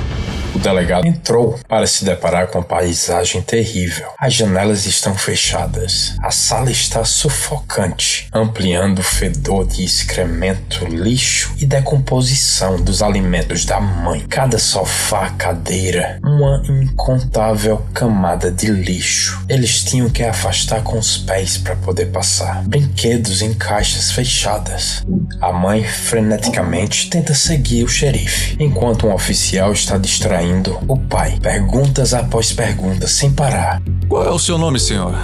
O 0.55 0.59
delegado 0.59 1.07
entrou 1.07 1.59
para 1.69 1.87
se 1.87 2.05
deparar 2.05 2.47
com 2.47 2.59
a 2.59 2.63
paisagem 2.63 3.43
terrível. 3.43 4.07
As 4.19 4.33
janelas 4.33 4.87
estão 4.87 5.15
fechadas. 5.15 6.15
A 6.23 6.31
sala 6.31 6.71
está 6.71 7.05
sufocante, 7.05 8.29
ampliando 8.33 9.01
o 9.01 9.03
fedor 9.03 9.67
de 9.67 9.85
excremento, 9.85 10.87
lixo 10.87 11.53
e 11.59 11.67
decomposição 11.67 12.81
dos 12.81 13.03
alimentos 13.03 13.65
da 13.65 13.81
mãe. 13.81 14.21
Cada 14.29 14.59
sofá, 14.59 15.31
cadeira, 15.31 16.21
uma 16.23 16.63
incontável 16.69 17.85
camada 17.93 18.51
de 18.51 18.71
lixo. 18.71 19.45
Eles 19.49 19.83
tinham 19.83 20.09
que 20.09 20.23
afastar 20.23 20.83
com 20.83 20.99
os 20.99 21.19
pés 21.19 21.59
para 21.59 21.75
poder 21.77 22.07
passar. 22.07 22.63
Brinquedos 22.63 23.43
em 23.43 23.53
caixas 23.53 24.13
fechadas. 24.13 25.03
A 25.41 25.53
mãe 25.53 25.85
freneticamente 25.85 27.11
tenta 27.11 27.35
seguir 27.35 27.85
o 27.85 27.89
xerife, 27.89 28.57
enquanto 28.61 29.09
um 29.09 29.13
oficial 29.13 29.73
está 29.73 29.99
distraindo 30.45 30.79
o 30.87 30.97
pai. 30.97 31.39
Perguntas 31.41 32.13
após 32.13 32.53
perguntas 32.53 33.13
sem 33.13 33.33
parar. 33.33 33.83
Qual 34.09 34.25
é 34.25 34.31
o 34.31 34.39
seu 34.39 34.59
nome, 34.59 34.79
senhor? 34.79 35.15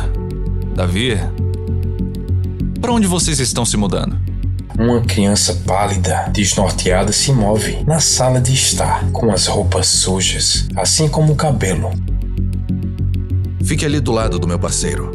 Davi? 0.74 1.18
Para 2.80 2.92
onde 2.92 3.06
vocês 3.06 3.38
estão 3.38 3.64
se 3.64 3.76
mudando? 3.76 4.18
Uma 4.78 5.00
criança 5.02 5.60
pálida, 5.66 6.30
desnorteada, 6.32 7.12
se 7.12 7.32
move 7.32 7.84
na 7.86 8.00
sala 8.00 8.40
de 8.40 8.54
estar, 8.54 9.04
com 9.12 9.30
as 9.30 9.46
roupas 9.46 9.86
sujas, 9.86 10.66
assim 10.74 11.06
como 11.06 11.34
o 11.34 11.36
cabelo. 11.36 11.90
Fique 13.62 13.84
ali 13.84 14.00
do 14.00 14.12
lado 14.12 14.38
do 14.38 14.48
meu 14.48 14.58
parceiro. 14.58 15.12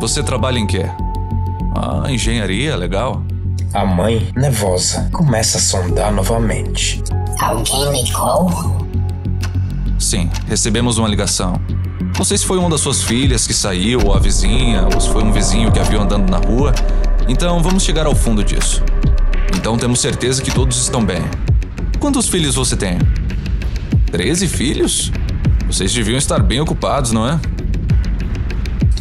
Você 0.00 0.22
trabalha 0.22 0.58
em 0.58 0.66
quê? 0.66 0.84
Ah, 1.76 2.10
engenharia, 2.10 2.74
legal. 2.76 3.22
A 3.72 3.84
mãe, 3.84 4.28
nervosa, 4.34 5.08
começa 5.12 5.58
a 5.58 5.60
sondar 5.60 6.12
novamente. 6.12 7.02
Alguém 7.38 8.02
ligou? 8.02 8.83
Sim, 10.04 10.28
recebemos 10.46 10.98
uma 10.98 11.08
ligação. 11.08 11.58
Não 12.18 12.26
sei 12.26 12.36
se 12.36 12.44
foi 12.44 12.58
uma 12.58 12.68
das 12.68 12.82
suas 12.82 13.02
filhas 13.02 13.46
que 13.46 13.54
saiu, 13.54 14.00
ou 14.04 14.12
a 14.12 14.18
vizinha, 14.18 14.86
ou 14.92 15.00
se 15.00 15.08
foi 15.08 15.24
um 15.24 15.32
vizinho 15.32 15.72
que 15.72 15.78
a 15.78 15.82
viu 15.82 15.98
andando 15.98 16.28
na 16.28 16.36
rua. 16.36 16.74
Então 17.26 17.62
vamos 17.62 17.82
chegar 17.82 18.04
ao 18.04 18.14
fundo 18.14 18.44
disso. 18.44 18.82
Então 19.56 19.78
temos 19.78 20.00
certeza 20.00 20.42
que 20.42 20.50
todos 20.50 20.76
estão 20.76 21.02
bem. 21.02 21.22
Quantos 21.98 22.28
filhos 22.28 22.54
você 22.54 22.76
tem? 22.76 22.98
Treze 24.12 24.46
filhos? 24.46 25.10
Vocês 25.66 25.90
deviam 25.90 26.18
estar 26.18 26.42
bem 26.42 26.60
ocupados, 26.60 27.10
não 27.10 27.26
é? 27.26 27.40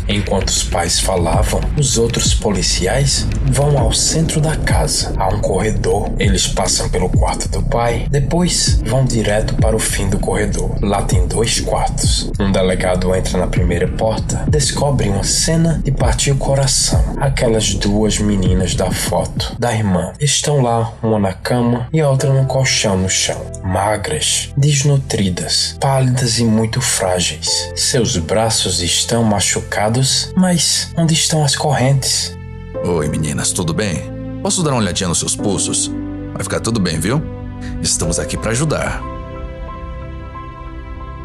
Enquanto 0.08 0.50
os 0.50 0.64
pais 0.64 1.00
falavam, 1.00 1.62
os 1.78 1.98
outros 1.98 2.34
policiais 2.34 3.26
vão 3.46 3.78
ao 3.78 3.94
centro 3.94 4.42
da 4.42 4.56
casa. 4.56 5.14
Há 5.18 5.30
um 5.30 5.40
corredor. 5.40 6.12
Eles 6.20 6.48
passam 6.48 6.90
pelo 6.90 7.10
quarto 7.10 7.48
do 7.50 7.62
pai, 7.64 8.06
depois 8.10 8.82
vão 8.86 9.06
direto 9.06 9.56
para 9.56 9.76
o 9.76 9.80
fim 9.80 10.10
do 10.10 10.20
corredor. 10.20 10.78
Lá 10.82 11.02
tem 11.04 11.26
dois 11.28 11.60
quartos. 11.60 12.32
Um 12.40 12.52
delegado 12.52 13.16
entra 13.16 13.38
na 13.38 13.48
primeira 13.48 13.88
porta, 13.88 14.46
descobre 14.48 15.10
uma 15.10 15.24
cena 15.24 15.82
de 15.84 15.92
partir 15.92 16.32
o 16.32 16.36
coração. 16.36 17.16
Aquelas 17.20 17.74
duas 17.74 18.20
meninas 18.20 18.76
da 18.76 18.92
foto 18.92 19.56
da 19.58 19.74
irmã 19.74 20.14
estão 20.20 20.62
lá, 20.62 20.94
uma 21.02 21.20
na 21.20 21.34
cama 21.34 21.88
e 21.94 22.02
a 22.02 22.10
outra 22.10 22.34
no 22.34 22.46
colchão 22.46 22.98
no 22.98 23.10
chão. 23.10 23.42
Magras, 23.64 24.50
desnutridas, 24.58 25.78
pálidas 25.80 26.40
e 26.40 26.44
muito 26.44 26.82
frágeis. 26.82 27.72
Seus 27.76 28.18
braços 28.18 28.82
estão 28.82 29.24
machucados 29.24 29.93
mas 30.36 30.92
onde 30.98 31.14
estão 31.14 31.44
as 31.44 31.56
correntes? 31.56 32.36
Oi, 32.84 33.08
meninas, 33.08 33.52
tudo 33.52 33.74
bem? 33.74 34.12
Posso 34.42 34.64
dar 34.64 34.72
uma 34.72 34.80
olhadinha 34.80 35.08
nos 35.08 35.20
seus 35.20 35.36
pulsos? 35.36 35.92
Vai 36.34 36.44
ficar 36.44 36.60
tudo 36.60 36.80
bem, 36.80 37.00
viu? 37.00 37.22
Estamos 37.82 38.18
aqui 38.20 38.36
para 38.36 38.52
ajudar. 38.52 39.13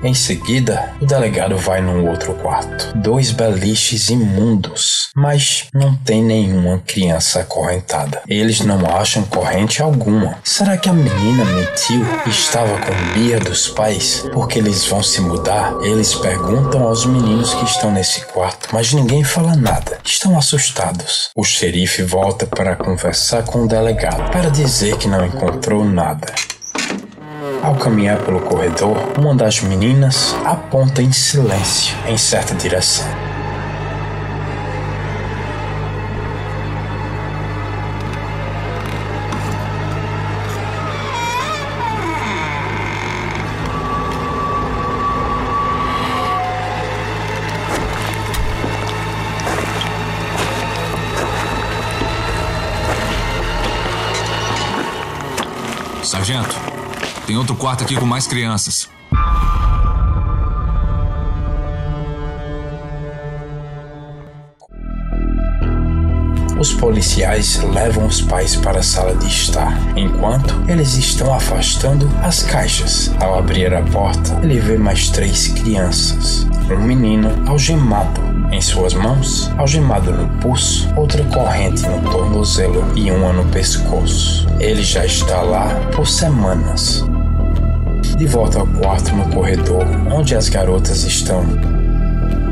Em 0.00 0.14
seguida, 0.14 0.92
o 1.00 1.06
delegado 1.06 1.56
vai 1.56 1.80
num 1.80 2.08
outro 2.08 2.32
quarto. 2.34 2.96
Dois 2.96 3.32
beliches 3.32 4.10
imundos, 4.10 5.10
mas 5.14 5.64
não 5.74 5.96
tem 5.96 6.22
nenhuma 6.22 6.80
criança 6.86 7.40
acorrentada. 7.40 8.22
Eles 8.28 8.60
não 8.60 8.86
acham 8.86 9.24
corrente 9.24 9.82
alguma. 9.82 10.38
Será 10.44 10.76
que 10.76 10.88
a 10.88 10.92
menina 10.92 11.44
mentiu 11.44 12.06
e 12.26 12.30
estava 12.30 12.78
com 12.78 13.12
Bia 13.12 13.40
dos 13.40 13.68
pais 13.68 14.24
porque 14.32 14.60
eles 14.60 14.86
vão 14.86 15.02
se 15.02 15.20
mudar? 15.20 15.74
Eles 15.82 16.14
perguntam 16.14 16.84
aos 16.84 17.04
meninos 17.04 17.52
que 17.54 17.64
estão 17.64 17.90
nesse 17.90 18.20
quarto, 18.26 18.68
mas 18.72 18.92
ninguém 18.92 19.24
fala 19.24 19.56
nada. 19.56 19.98
Estão 20.04 20.38
assustados. 20.38 21.30
O 21.34 21.42
xerife 21.42 22.04
volta 22.04 22.46
para 22.46 22.76
conversar 22.76 23.42
com 23.42 23.64
o 23.64 23.68
delegado 23.68 24.30
para 24.30 24.48
dizer 24.48 24.96
que 24.96 25.08
não 25.08 25.26
encontrou 25.26 25.84
nada. 25.84 26.32
Ao 27.62 27.74
caminhar 27.74 28.18
pelo 28.18 28.40
corredor, 28.40 28.96
uma 29.18 29.34
das 29.34 29.60
meninas 29.60 30.34
aponta 30.44 31.02
em 31.02 31.12
silêncio 31.12 31.96
em 32.06 32.16
certa 32.16 32.54
direção. 32.54 33.27
Tem 57.28 57.36
outro 57.36 57.54
quarto 57.54 57.84
aqui 57.84 57.94
com 57.94 58.06
mais 58.06 58.26
crianças. 58.26 58.88
Os 66.58 66.72
policiais 66.72 67.62
levam 67.62 68.06
os 68.06 68.22
pais 68.22 68.56
para 68.56 68.80
a 68.80 68.82
sala 68.82 69.14
de 69.14 69.26
estar, 69.26 69.78
enquanto 69.94 70.54
eles 70.66 70.94
estão 70.94 71.32
afastando 71.34 72.10
as 72.22 72.42
caixas. 72.42 73.12
Ao 73.20 73.38
abrir 73.38 73.74
a 73.74 73.82
porta, 73.82 74.40
ele 74.42 74.58
vê 74.58 74.78
mais 74.78 75.10
três 75.10 75.48
crianças. 75.48 76.46
Um 76.70 76.82
menino 76.82 77.30
algemado 77.46 78.22
em 78.50 78.62
suas 78.62 78.94
mãos, 78.94 79.52
algemado 79.58 80.10
no 80.10 80.26
pulso, 80.40 80.88
outra 80.96 81.22
corrente 81.24 81.86
no 81.86 82.10
tornozelo 82.10 82.90
e 82.96 83.10
uma 83.10 83.34
no 83.34 83.44
pescoço. 83.50 84.48
Ele 84.58 84.82
já 84.82 85.04
está 85.04 85.42
lá 85.42 85.74
por 85.94 86.08
semanas. 86.08 87.04
De 88.18 88.26
volta 88.26 88.58
ao 88.58 88.66
quarto 88.66 89.14
no 89.14 89.24
corredor, 89.30 89.86
onde 90.12 90.34
as 90.34 90.50
garotas 90.50 91.04
estão. 91.04 91.44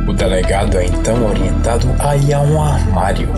O 0.09 0.13
delegado 0.15 0.79
é 0.79 0.87
então 0.87 1.27
orientado 1.27 1.87
a 1.99 2.17
ir 2.17 2.33
a 2.33 2.41
um 2.41 2.63
armário 2.63 3.29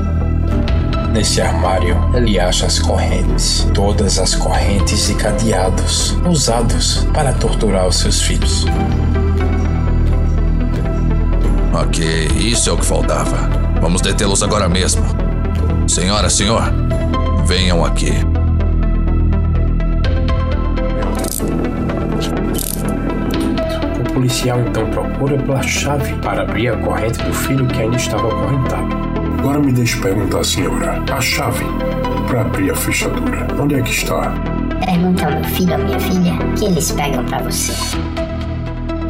Nesse 1.13 1.41
armário, 1.41 1.97
ele 2.15 2.39
acha 2.39 2.67
as 2.67 2.79
correntes, 2.79 3.67
todas 3.75 4.19
as 4.19 4.35
correntes 4.35 5.09
e 5.09 5.15
cadeados 5.15 6.17
usados 6.29 7.07
para 7.15 7.33
torturar 7.33 7.89
os 7.89 7.97
seus 7.97 8.21
filhos. 8.23 8.67
Ok, 11.73 12.29
isso 12.37 12.69
é 12.69 12.73
o 12.73 12.77
que 12.77 12.85
faltava. 12.85 13.49
Vamos 13.81 14.03
detê-los 14.03 14.43
agora 14.43 14.69
mesmo. 14.69 15.03
Senhora, 15.89 16.29
senhor, 16.29 16.63
venham 17.47 17.85
aqui. 17.85 18.13
Policial 24.19 24.61
então 24.61 24.91
procura 24.91 25.39
pela 25.39 25.63
chave 25.63 26.13
para 26.17 26.43
abrir 26.43 26.69
a 26.71 26.77
corrente 26.79 27.23
do 27.23 27.33
filho 27.33 27.65
que 27.69 27.81
ainda 27.81 27.97
estava 27.97 28.27
acorrentado. 28.27 28.89
Agora 29.39 29.61
me 29.61 29.71
deixe 29.71 30.01
perguntar, 30.01 30.43
senhora. 30.43 31.01
A 31.09 31.21
chave 31.21 31.65
para 32.27 32.41
abrir 32.41 32.73
a 32.73 32.75
fechadura, 32.75 33.47
onde 33.61 33.77
é 33.77 33.83
que 33.83 33.91
está? 33.91 34.35
Pergunta 34.85 35.25
ao 35.25 35.31
meu 35.31 35.45
filho 35.45 35.73
ou 35.73 35.85
minha 35.85 36.01
filha 36.01 36.33
que 36.59 36.65
eles 36.65 36.91
pegam 36.91 37.25
para 37.27 37.45
você. 37.45 37.73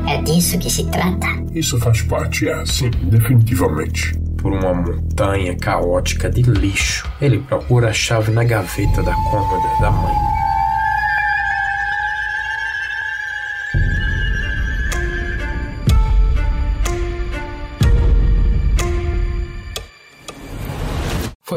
É 0.07 0.21
disso 0.21 0.59
que 0.59 0.69
se 0.69 0.85
trata? 0.91 1.27
Isso 1.55 1.79
faz 1.79 2.03
parte, 2.03 2.47
é, 2.47 2.67
sim, 2.67 2.91
definitivamente. 3.05 4.15
Por 4.37 4.53
uma 4.53 4.75
montanha 4.75 5.57
caótica 5.57 6.29
de 6.29 6.43
lixo, 6.43 7.11
ele 7.19 7.39
procura 7.39 7.89
a 7.89 7.93
chave 7.95 8.31
na 8.31 8.45
gaveta 8.45 9.03
da 9.03 9.15
cômoda 9.15 9.69
da 9.81 9.91
mãe. 9.91 10.28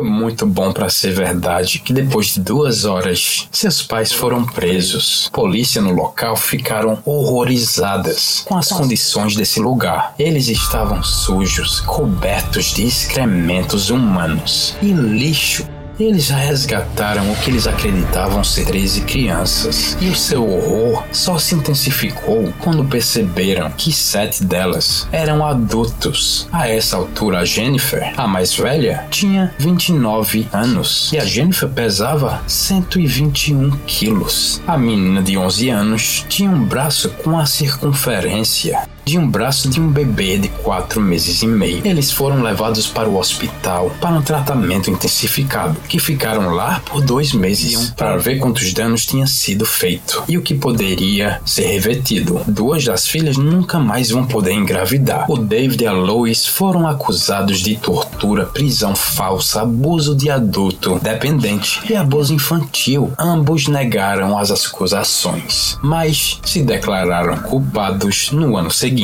Foi 0.02 0.10
muito 0.10 0.48
bom 0.48 0.74
para 0.74 0.90
ser 0.90 1.14
verdade 1.14 1.78
que 1.78 1.94
depois 1.94 2.34
de 2.34 2.40
duas 2.40 2.86
horas, 2.86 3.48
seus 3.52 3.84
pais 3.84 4.12
foram 4.12 4.44
presos. 4.44 5.30
Polícia 5.32 5.80
no 5.80 5.94
local 5.94 6.36
ficaram 6.36 6.98
horrorizadas 7.06 8.44
com 8.48 8.58
as 8.58 8.70
condições 8.70 9.36
desse 9.36 9.60
lugar. 9.60 10.16
Eles 10.18 10.48
estavam 10.48 11.04
sujos, 11.04 11.82
cobertos 11.82 12.74
de 12.74 12.88
excrementos 12.88 13.92
humanos 13.92 14.76
e 14.82 14.92
lixo 14.92 15.68
Eles 16.02 16.30
resgataram 16.30 17.32
o 17.32 17.36
que 17.36 17.52
eles 17.52 17.68
acreditavam 17.68 18.44
ser 18.44 18.66
13 18.66 19.02
crianças, 19.02 19.96
e 20.02 20.10
o 20.10 20.16
seu 20.16 20.44
horror 20.50 21.04
só 21.12 21.38
se 21.38 21.54
intensificou 21.54 22.52
quando 22.58 22.84
perceberam 22.84 23.70
que 23.70 23.94
sete 23.94 24.44
delas 24.44 25.08
eram 25.12 25.46
adultos. 25.46 26.48
A 26.52 26.68
essa 26.68 26.98
altura, 26.98 27.42
a 27.42 27.46
Jennifer, 27.46 28.16
a 28.18 28.28
mais 28.28 28.56
velha, 28.56 29.06
tinha 29.12 29.54
29 29.60 30.48
anos 30.52 31.14
e 31.14 31.20
a 31.20 31.24
Jennifer 31.24 31.70
pesava 31.70 32.42
121 32.48 33.70
quilos. 33.86 34.60
A 34.66 34.80
menina 34.80 35.22
de 35.22 35.38
11 35.38 35.70
anos 35.70 36.26
tinha 36.28 36.50
um 36.50 36.66
braço 36.66 37.10
com 37.24 37.38
a 37.38 37.46
circunferência 37.46 38.90
de 39.12 39.18
um 39.18 39.30
braço 39.30 39.68
de 39.68 39.82
um 39.82 39.90
bebê 39.90 40.38
de 40.38 40.48
quatro 40.48 41.02
meses 41.02 41.42
e 41.42 41.48
meio. 41.48 41.86
Eles 41.86 42.14
foram 42.14 42.42
levados 42.42 42.88
para 42.88 43.10
o 43.10 43.18
hospital 43.18 43.92
para 44.00 44.16
um 44.16 44.22
tratamento 44.22 44.90
intensificado, 44.90 45.76
que 45.90 46.00
ficaram 46.00 46.52
lá 46.52 46.82
por 46.86 47.02
dois 47.02 47.34
meses 47.34 47.90
para 47.90 48.16
ver 48.16 48.40
quantos 48.40 48.74
danos 48.74 49.06
tinha 49.06 49.28
sido 49.28 49.66
feito 49.66 50.24
e 50.30 50.38
o 50.38 50.42
que 50.42 50.56
poderia 50.56 51.42
ser 51.46 51.66
revertido. 51.66 52.40
Duas 52.48 52.86
das 52.86 53.06
filhas 53.06 53.36
nunca 53.36 53.78
mais 53.80 54.12
vão 54.12 54.26
poder 54.26 54.54
engravidar. 54.54 55.30
O 55.30 55.38
David 55.38 55.84
e 55.84 55.88
a 55.88 55.92
Lois 55.92 56.46
foram 56.46 56.88
acusados 56.88 57.60
de 57.60 57.76
tortura, 57.76 58.46
prisão 58.46 58.96
falsa, 58.96 59.64
abuso 59.64 60.16
de 60.16 60.30
adulto 60.30 61.02
dependente 61.04 61.82
e 61.90 61.98
abuso 61.98 62.34
infantil. 62.34 63.12
Ambos 63.20 63.68
negaram 63.68 64.38
as 64.38 64.52
acusações, 64.52 65.78
mas 65.82 66.40
se 66.46 66.62
declararam 66.62 67.36
culpados 67.40 68.32
no 68.32 68.56
ano 68.56 68.72
seguinte 68.72 69.01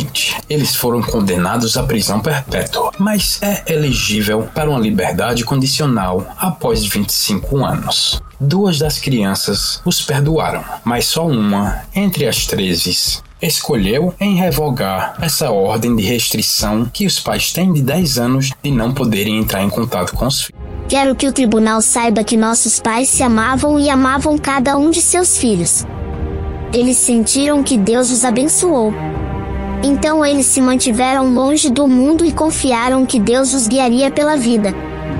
eles 0.49 0.75
foram 0.75 1.01
condenados 1.01 1.77
à 1.77 1.83
prisão 1.83 2.19
perpétua, 2.19 2.91
mas 2.97 3.41
é 3.41 3.63
elegível 3.71 4.47
para 4.53 4.69
uma 4.69 4.79
liberdade 4.79 5.43
condicional 5.43 6.25
após 6.37 6.85
25 6.85 7.65
anos. 7.65 8.21
Duas 8.39 8.77
das 8.77 8.99
crianças 8.99 9.81
os 9.83 10.01
perdoaram, 10.01 10.63
mas 10.83 11.05
só 11.05 11.25
uma, 11.25 11.81
entre 11.95 12.27
as 12.27 12.45
13, 12.45 13.21
escolheu 13.41 14.13
em 14.19 14.35
revogar 14.35 15.15
essa 15.21 15.51
ordem 15.51 15.95
de 15.95 16.03
restrição 16.03 16.85
que 16.85 17.05
os 17.05 17.19
pais 17.19 17.51
têm 17.51 17.71
de 17.73 17.81
10 17.81 18.17
anos 18.17 18.51
de 18.61 18.71
não 18.71 18.93
poderem 18.93 19.39
entrar 19.39 19.63
em 19.63 19.69
contato 19.69 20.13
com 20.13 20.27
os 20.27 20.43
filhos. 20.43 20.61
Quero 20.87 21.15
que 21.15 21.27
o 21.27 21.33
tribunal 21.33 21.81
saiba 21.81 22.23
que 22.23 22.37
nossos 22.37 22.79
pais 22.79 23.09
se 23.09 23.21
amavam 23.21 23.79
e 23.79 23.89
amavam 23.89 24.37
cada 24.37 24.77
um 24.77 24.89
de 24.89 25.01
seus 25.01 25.37
filhos. 25.37 25.85
Eles 26.73 26.97
sentiram 26.97 27.63
que 27.63 27.77
Deus 27.77 28.09
os 28.11 28.23
abençoou. 28.23 28.93
Então 29.83 30.25
eles 30.25 30.45
se 30.45 30.61
mantiveram 30.61 31.33
longe 31.33 31.69
do 31.69 31.87
mundo 31.87 32.25
e 32.25 32.31
confiaram 32.31 33.05
que 33.05 33.19
Deus 33.19 33.53
os 33.53 33.67
guiaria 33.67 34.09
pela 34.09 34.35
vida. 34.35 34.73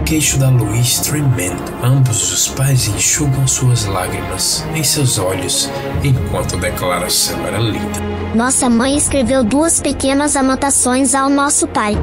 Queixo 0.06 0.38
da 0.38 0.50
Luiz 0.50 1.00
tremendo. 1.00 1.62
Ambos 1.84 2.32
os 2.32 2.48
pais 2.48 2.88
enxugam 2.88 3.46
suas 3.48 3.86
lágrimas 3.86 4.66
em 4.74 4.84
seus 4.84 5.20
olhos 5.20 5.70
enquanto 6.04 6.56
a 6.56 6.60
declaração 6.60 7.46
era 7.46 7.58
lida. 7.58 8.00
Nossa 8.34 8.70
mãe 8.70 8.96
escreveu 8.96 9.44
duas 9.44 9.82
pequenas 9.82 10.36
anotações 10.36 11.14
ao 11.14 11.30
nosso 11.30 11.68
pai. 11.68 11.98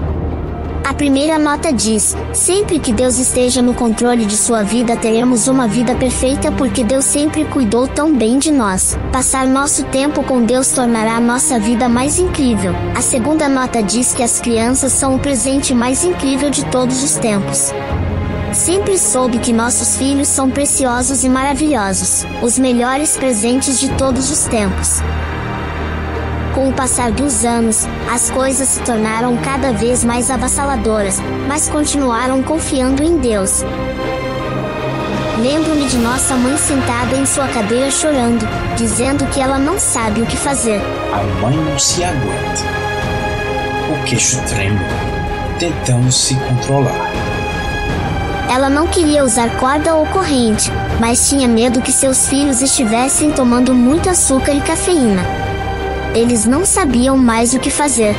A 0.84 0.92
primeira 0.92 1.38
nota 1.38 1.72
diz: 1.72 2.14
Sempre 2.34 2.78
que 2.78 2.92
Deus 2.92 3.18
esteja 3.18 3.62
no 3.62 3.72
controle 3.72 4.26
de 4.26 4.36
sua 4.36 4.62
vida, 4.62 4.94
teremos 4.94 5.48
uma 5.48 5.66
vida 5.66 5.94
perfeita 5.94 6.52
porque 6.52 6.84
Deus 6.84 7.06
sempre 7.06 7.46
cuidou 7.46 7.88
tão 7.88 8.14
bem 8.14 8.38
de 8.38 8.52
nós. 8.52 8.94
Passar 9.10 9.46
nosso 9.46 9.84
tempo 9.84 10.22
com 10.22 10.44
Deus 10.44 10.68
tornará 10.72 11.18
nossa 11.20 11.58
vida 11.58 11.88
mais 11.88 12.18
incrível. 12.18 12.74
A 12.94 13.00
segunda 13.00 13.48
nota 13.48 13.82
diz 13.82 14.12
que 14.12 14.22
as 14.22 14.40
crianças 14.40 14.92
são 14.92 15.14
o 15.14 15.18
presente 15.18 15.74
mais 15.74 16.04
incrível 16.04 16.50
de 16.50 16.66
todos 16.66 17.02
os 17.02 17.14
tempos. 17.14 17.72
Sempre 18.52 18.98
soube 18.98 19.38
que 19.38 19.54
nossos 19.54 19.96
filhos 19.96 20.28
são 20.28 20.50
preciosos 20.50 21.24
e 21.24 21.30
maravilhosos, 21.30 22.26
os 22.42 22.58
melhores 22.58 23.16
presentes 23.16 23.80
de 23.80 23.88
todos 23.96 24.30
os 24.30 24.44
tempos. 24.44 25.00
Com 26.54 26.68
o 26.68 26.72
passar 26.72 27.10
dos 27.10 27.44
anos, 27.44 27.84
as 28.08 28.30
coisas 28.30 28.68
se 28.68 28.80
tornaram 28.82 29.36
cada 29.38 29.72
vez 29.72 30.04
mais 30.04 30.30
avassaladoras, 30.30 31.18
mas 31.48 31.68
continuaram 31.68 32.44
confiando 32.44 33.02
em 33.02 33.18
Deus. 33.18 33.64
Lembro-me 35.40 35.84
de 35.88 35.98
nossa 35.98 36.36
mãe 36.36 36.56
sentada 36.56 37.16
em 37.16 37.26
sua 37.26 37.48
cadeira 37.48 37.90
chorando, 37.90 38.46
dizendo 38.76 39.26
que 39.26 39.40
ela 39.40 39.58
não 39.58 39.80
sabe 39.80 40.22
o 40.22 40.26
que 40.26 40.36
fazer. 40.36 40.80
A 41.12 41.24
mãe 41.42 41.56
não 41.56 41.76
se 41.76 42.04
aguenta. 42.04 42.62
O 43.92 44.04
queixo 44.04 44.40
treme, 44.46 44.78
tentando 45.58 46.12
se 46.12 46.36
controlar. 46.36 47.10
Ela 48.48 48.70
não 48.70 48.86
queria 48.86 49.24
usar 49.24 49.50
corda 49.58 49.96
ou 49.96 50.06
corrente, 50.06 50.70
mas 51.00 51.28
tinha 51.28 51.48
medo 51.48 51.82
que 51.82 51.90
seus 51.90 52.28
filhos 52.28 52.62
estivessem 52.62 53.32
tomando 53.32 53.74
muito 53.74 54.08
açúcar 54.08 54.52
e 54.52 54.60
cafeína. 54.60 55.53
Eles 56.14 56.46
não 56.46 56.64
sabiam 56.64 57.18
mais 57.18 57.54
o 57.54 57.58
que 57.58 57.70
fazer. 57.70 58.14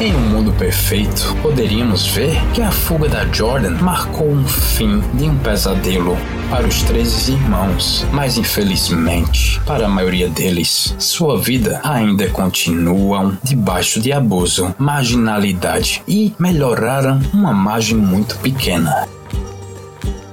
Em 0.00 0.14
um 0.14 0.20
mundo 0.20 0.52
perfeito, 0.52 1.34
poderíamos 1.42 2.06
ver 2.06 2.40
que 2.52 2.62
a 2.62 2.70
fuga 2.70 3.08
da 3.08 3.26
Jordan 3.32 3.78
marcou 3.80 4.30
um 4.30 4.46
fim 4.46 5.00
de 5.14 5.24
um 5.24 5.36
pesadelo 5.38 6.16
para 6.48 6.68
os 6.68 6.82
três 6.82 7.28
irmãos, 7.28 8.06
mas 8.12 8.38
infelizmente, 8.38 9.60
para 9.66 9.86
a 9.86 9.88
maioria 9.88 10.28
deles, 10.28 10.94
sua 11.00 11.36
vida 11.36 11.80
ainda 11.82 12.28
continuam 12.28 13.36
debaixo 13.42 14.00
de 14.00 14.12
abuso, 14.12 14.72
marginalidade 14.78 16.04
e 16.06 16.32
melhoraram 16.38 17.20
uma 17.34 17.52
margem 17.52 17.96
muito 17.96 18.36
pequena. 18.38 19.08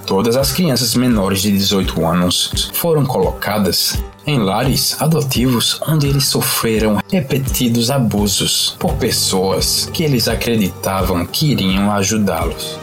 Todas 0.05 0.35
as 0.35 0.51
crianças 0.51 0.93
menores 0.93 1.41
de 1.41 1.51
18 1.51 2.05
anos 2.05 2.69
foram 2.73 3.03
colocadas 3.03 3.97
em 4.25 4.39
lares 4.39 5.01
adotivos 5.01 5.79
onde 5.87 6.07
eles 6.07 6.25
sofreram 6.25 6.99
repetidos 7.11 7.89
abusos 7.89 8.75
por 8.79 8.93
pessoas 8.93 9.89
que 9.93 10.03
eles 10.03 10.27
acreditavam 10.27 11.25
que 11.25 11.51
iriam 11.51 11.91
ajudá-los. 11.91 12.82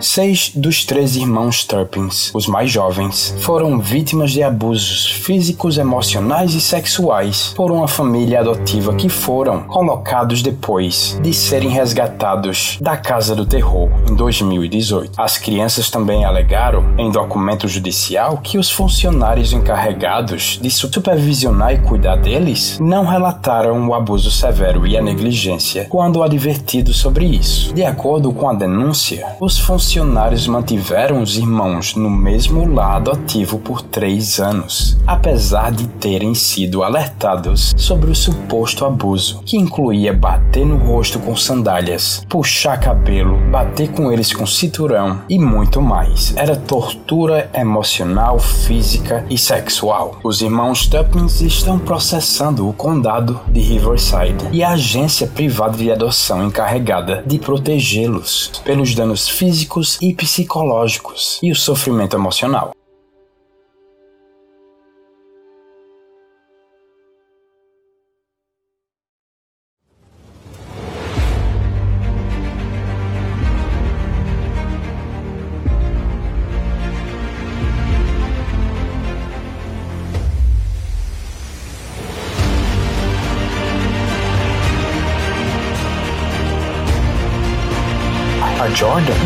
Seis 0.00 0.52
dos 0.54 0.84
três 0.84 1.16
irmãos 1.16 1.64
Turpins, 1.64 2.30
os 2.32 2.46
mais 2.46 2.70
jovens, 2.70 3.34
foram 3.40 3.80
vítimas 3.80 4.30
de 4.30 4.44
abusos 4.44 5.06
físicos, 5.06 5.76
emocionais 5.76 6.54
e 6.54 6.60
sexuais 6.60 7.52
por 7.56 7.72
uma 7.72 7.88
família 7.88 8.38
adotiva 8.38 8.94
que 8.94 9.08
foram 9.08 9.64
colocados 9.64 10.40
depois 10.40 11.18
de 11.20 11.34
serem 11.34 11.70
resgatados 11.70 12.78
da 12.80 12.96
Casa 12.96 13.34
do 13.34 13.44
Terror 13.44 13.88
em 14.08 14.14
2018. 14.14 15.20
As 15.20 15.36
crianças 15.36 15.90
também 15.90 16.24
alegaram 16.24 16.94
em 16.96 17.10
documento 17.10 17.66
judicial 17.66 18.38
que 18.38 18.56
os 18.56 18.70
funcionários 18.70 19.52
encarregados 19.52 20.60
de 20.62 20.70
supervisionar 20.70 21.72
e 21.72 21.78
cuidar 21.78 22.16
deles 22.16 22.78
não 22.80 23.04
relataram 23.04 23.88
o 23.88 23.94
abuso 23.94 24.30
severo 24.30 24.86
e 24.86 24.96
a 24.96 25.02
negligência 25.02 25.86
quando 25.90 26.22
advertidos 26.22 26.98
sobre 26.98 27.24
isso. 27.24 27.74
De 27.74 27.84
acordo 27.84 28.32
com 28.32 28.48
a 28.48 28.54
denúncia, 28.54 29.26
os 29.40 29.58
funcionários 29.58 29.87
funcionários 29.88 30.46
mantiveram 30.46 31.22
os 31.22 31.38
irmãos 31.38 31.94
no 31.94 32.10
mesmo 32.10 32.70
lar 32.70 32.96
adotivo 32.96 33.58
por 33.58 33.80
três 33.80 34.38
anos, 34.38 34.98
apesar 35.06 35.72
de 35.72 35.86
terem 35.86 36.34
sido 36.34 36.82
alertados 36.82 37.72
sobre 37.74 38.10
o 38.10 38.14
suposto 38.14 38.84
abuso, 38.84 39.40
que 39.46 39.56
incluía 39.56 40.12
bater 40.12 40.66
no 40.66 40.76
rosto 40.76 41.18
com 41.18 41.34
sandálias, 41.34 42.22
puxar 42.28 42.78
cabelo, 42.78 43.38
bater 43.50 43.88
com 43.88 44.12
eles 44.12 44.30
com 44.30 44.46
cinturão 44.46 45.22
e 45.26 45.38
muito 45.38 45.80
mais. 45.80 46.34
Era 46.36 46.54
tortura 46.54 47.50
emocional, 47.54 48.38
física 48.38 49.24
e 49.30 49.38
sexual. 49.38 50.18
Os 50.22 50.42
irmãos 50.42 50.86
Tuppins 50.86 51.40
estão 51.40 51.78
processando 51.78 52.68
o 52.68 52.74
condado 52.74 53.40
de 53.48 53.60
Riverside 53.60 54.48
e 54.52 54.62
a 54.62 54.72
agência 54.72 55.26
privada 55.26 55.78
de 55.78 55.90
adoção 55.90 56.44
encarregada 56.44 57.24
de 57.26 57.38
protegê-los 57.38 58.52
pelos 58.66 58.94
danos 58.94 59.26
físicos 59.26 59.77
físicos 59.78 59.98
e 60.00 60.14
psicológicos 60.14 61.38
e 61.42 61.50
o 61.50 61.56
sofrimento 61.56 62.16
emocional. 62.16 62.77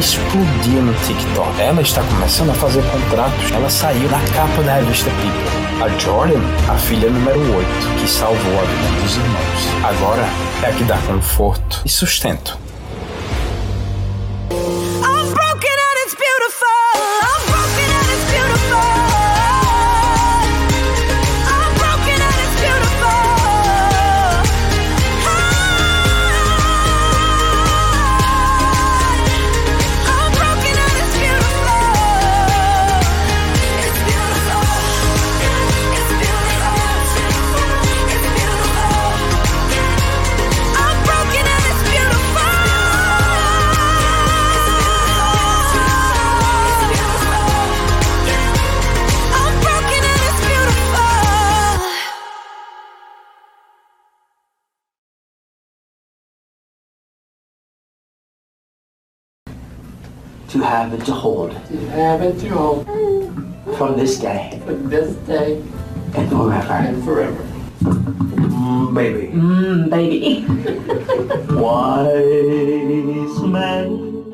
Explodiu 0.02 0.82
no 0.82 0.92
TikTok. 0.94 1.60
Ela 1.60 1.80
está 1.80 2.02
começando 2.02 2.50
a 2.50 2.54
fazer 2.54 2.82
contratos. 2.90 3.52
Ela 3.52 3.70
saiu 3.70 4.10
na 4.10 4.18
capa 4.34 4.60
da 4.64 4.74
revista 4.74 5.08
People. 5.10 5.80
A 5.80 5.88
Jordan, 5.96 6.40
a 6.68 6.76
filha 6.76 7.08
número 7.08 7.38
8, 7.38 7.68
que 8.00 8.10
salvou 8.10 8.58
a 8.58 8.62
vida 8.64 9.00
dos 9.00 9.16
irmãos. 9.16 9.96
Agora 9.96 10.24
é 10.64 10.70
a 10.70 10.72
que 10.72 10.82
dá 10.82 10.98
conforto 11.06 11.82
e 11.84 11.88
sustento. 11.88 12.58
Have 60.72 60.92
and 60.94 61.04
to 61.04 61.12
hold 61.12 61.52
have 61.92 62.22
and 62.22 62.40
to 62.40 62.48
hold 62.48 62.86
from 63.76 63.94
this 63.94 64.18
day 64.18 64.58
from 64.64 64.88
this 64.88 65.14
day 65.28 65.62
and 66.14 66.30
forever. 66.30 66.72
and 66.72 67.04
forever. 67.04 67.44
Mm, 67.82 68.94
baby. 68.94 69.26
Mmm, 69.32 69.90
baby. 69.90 70.46
Wise 71.60 73.40
man 73.40 74.31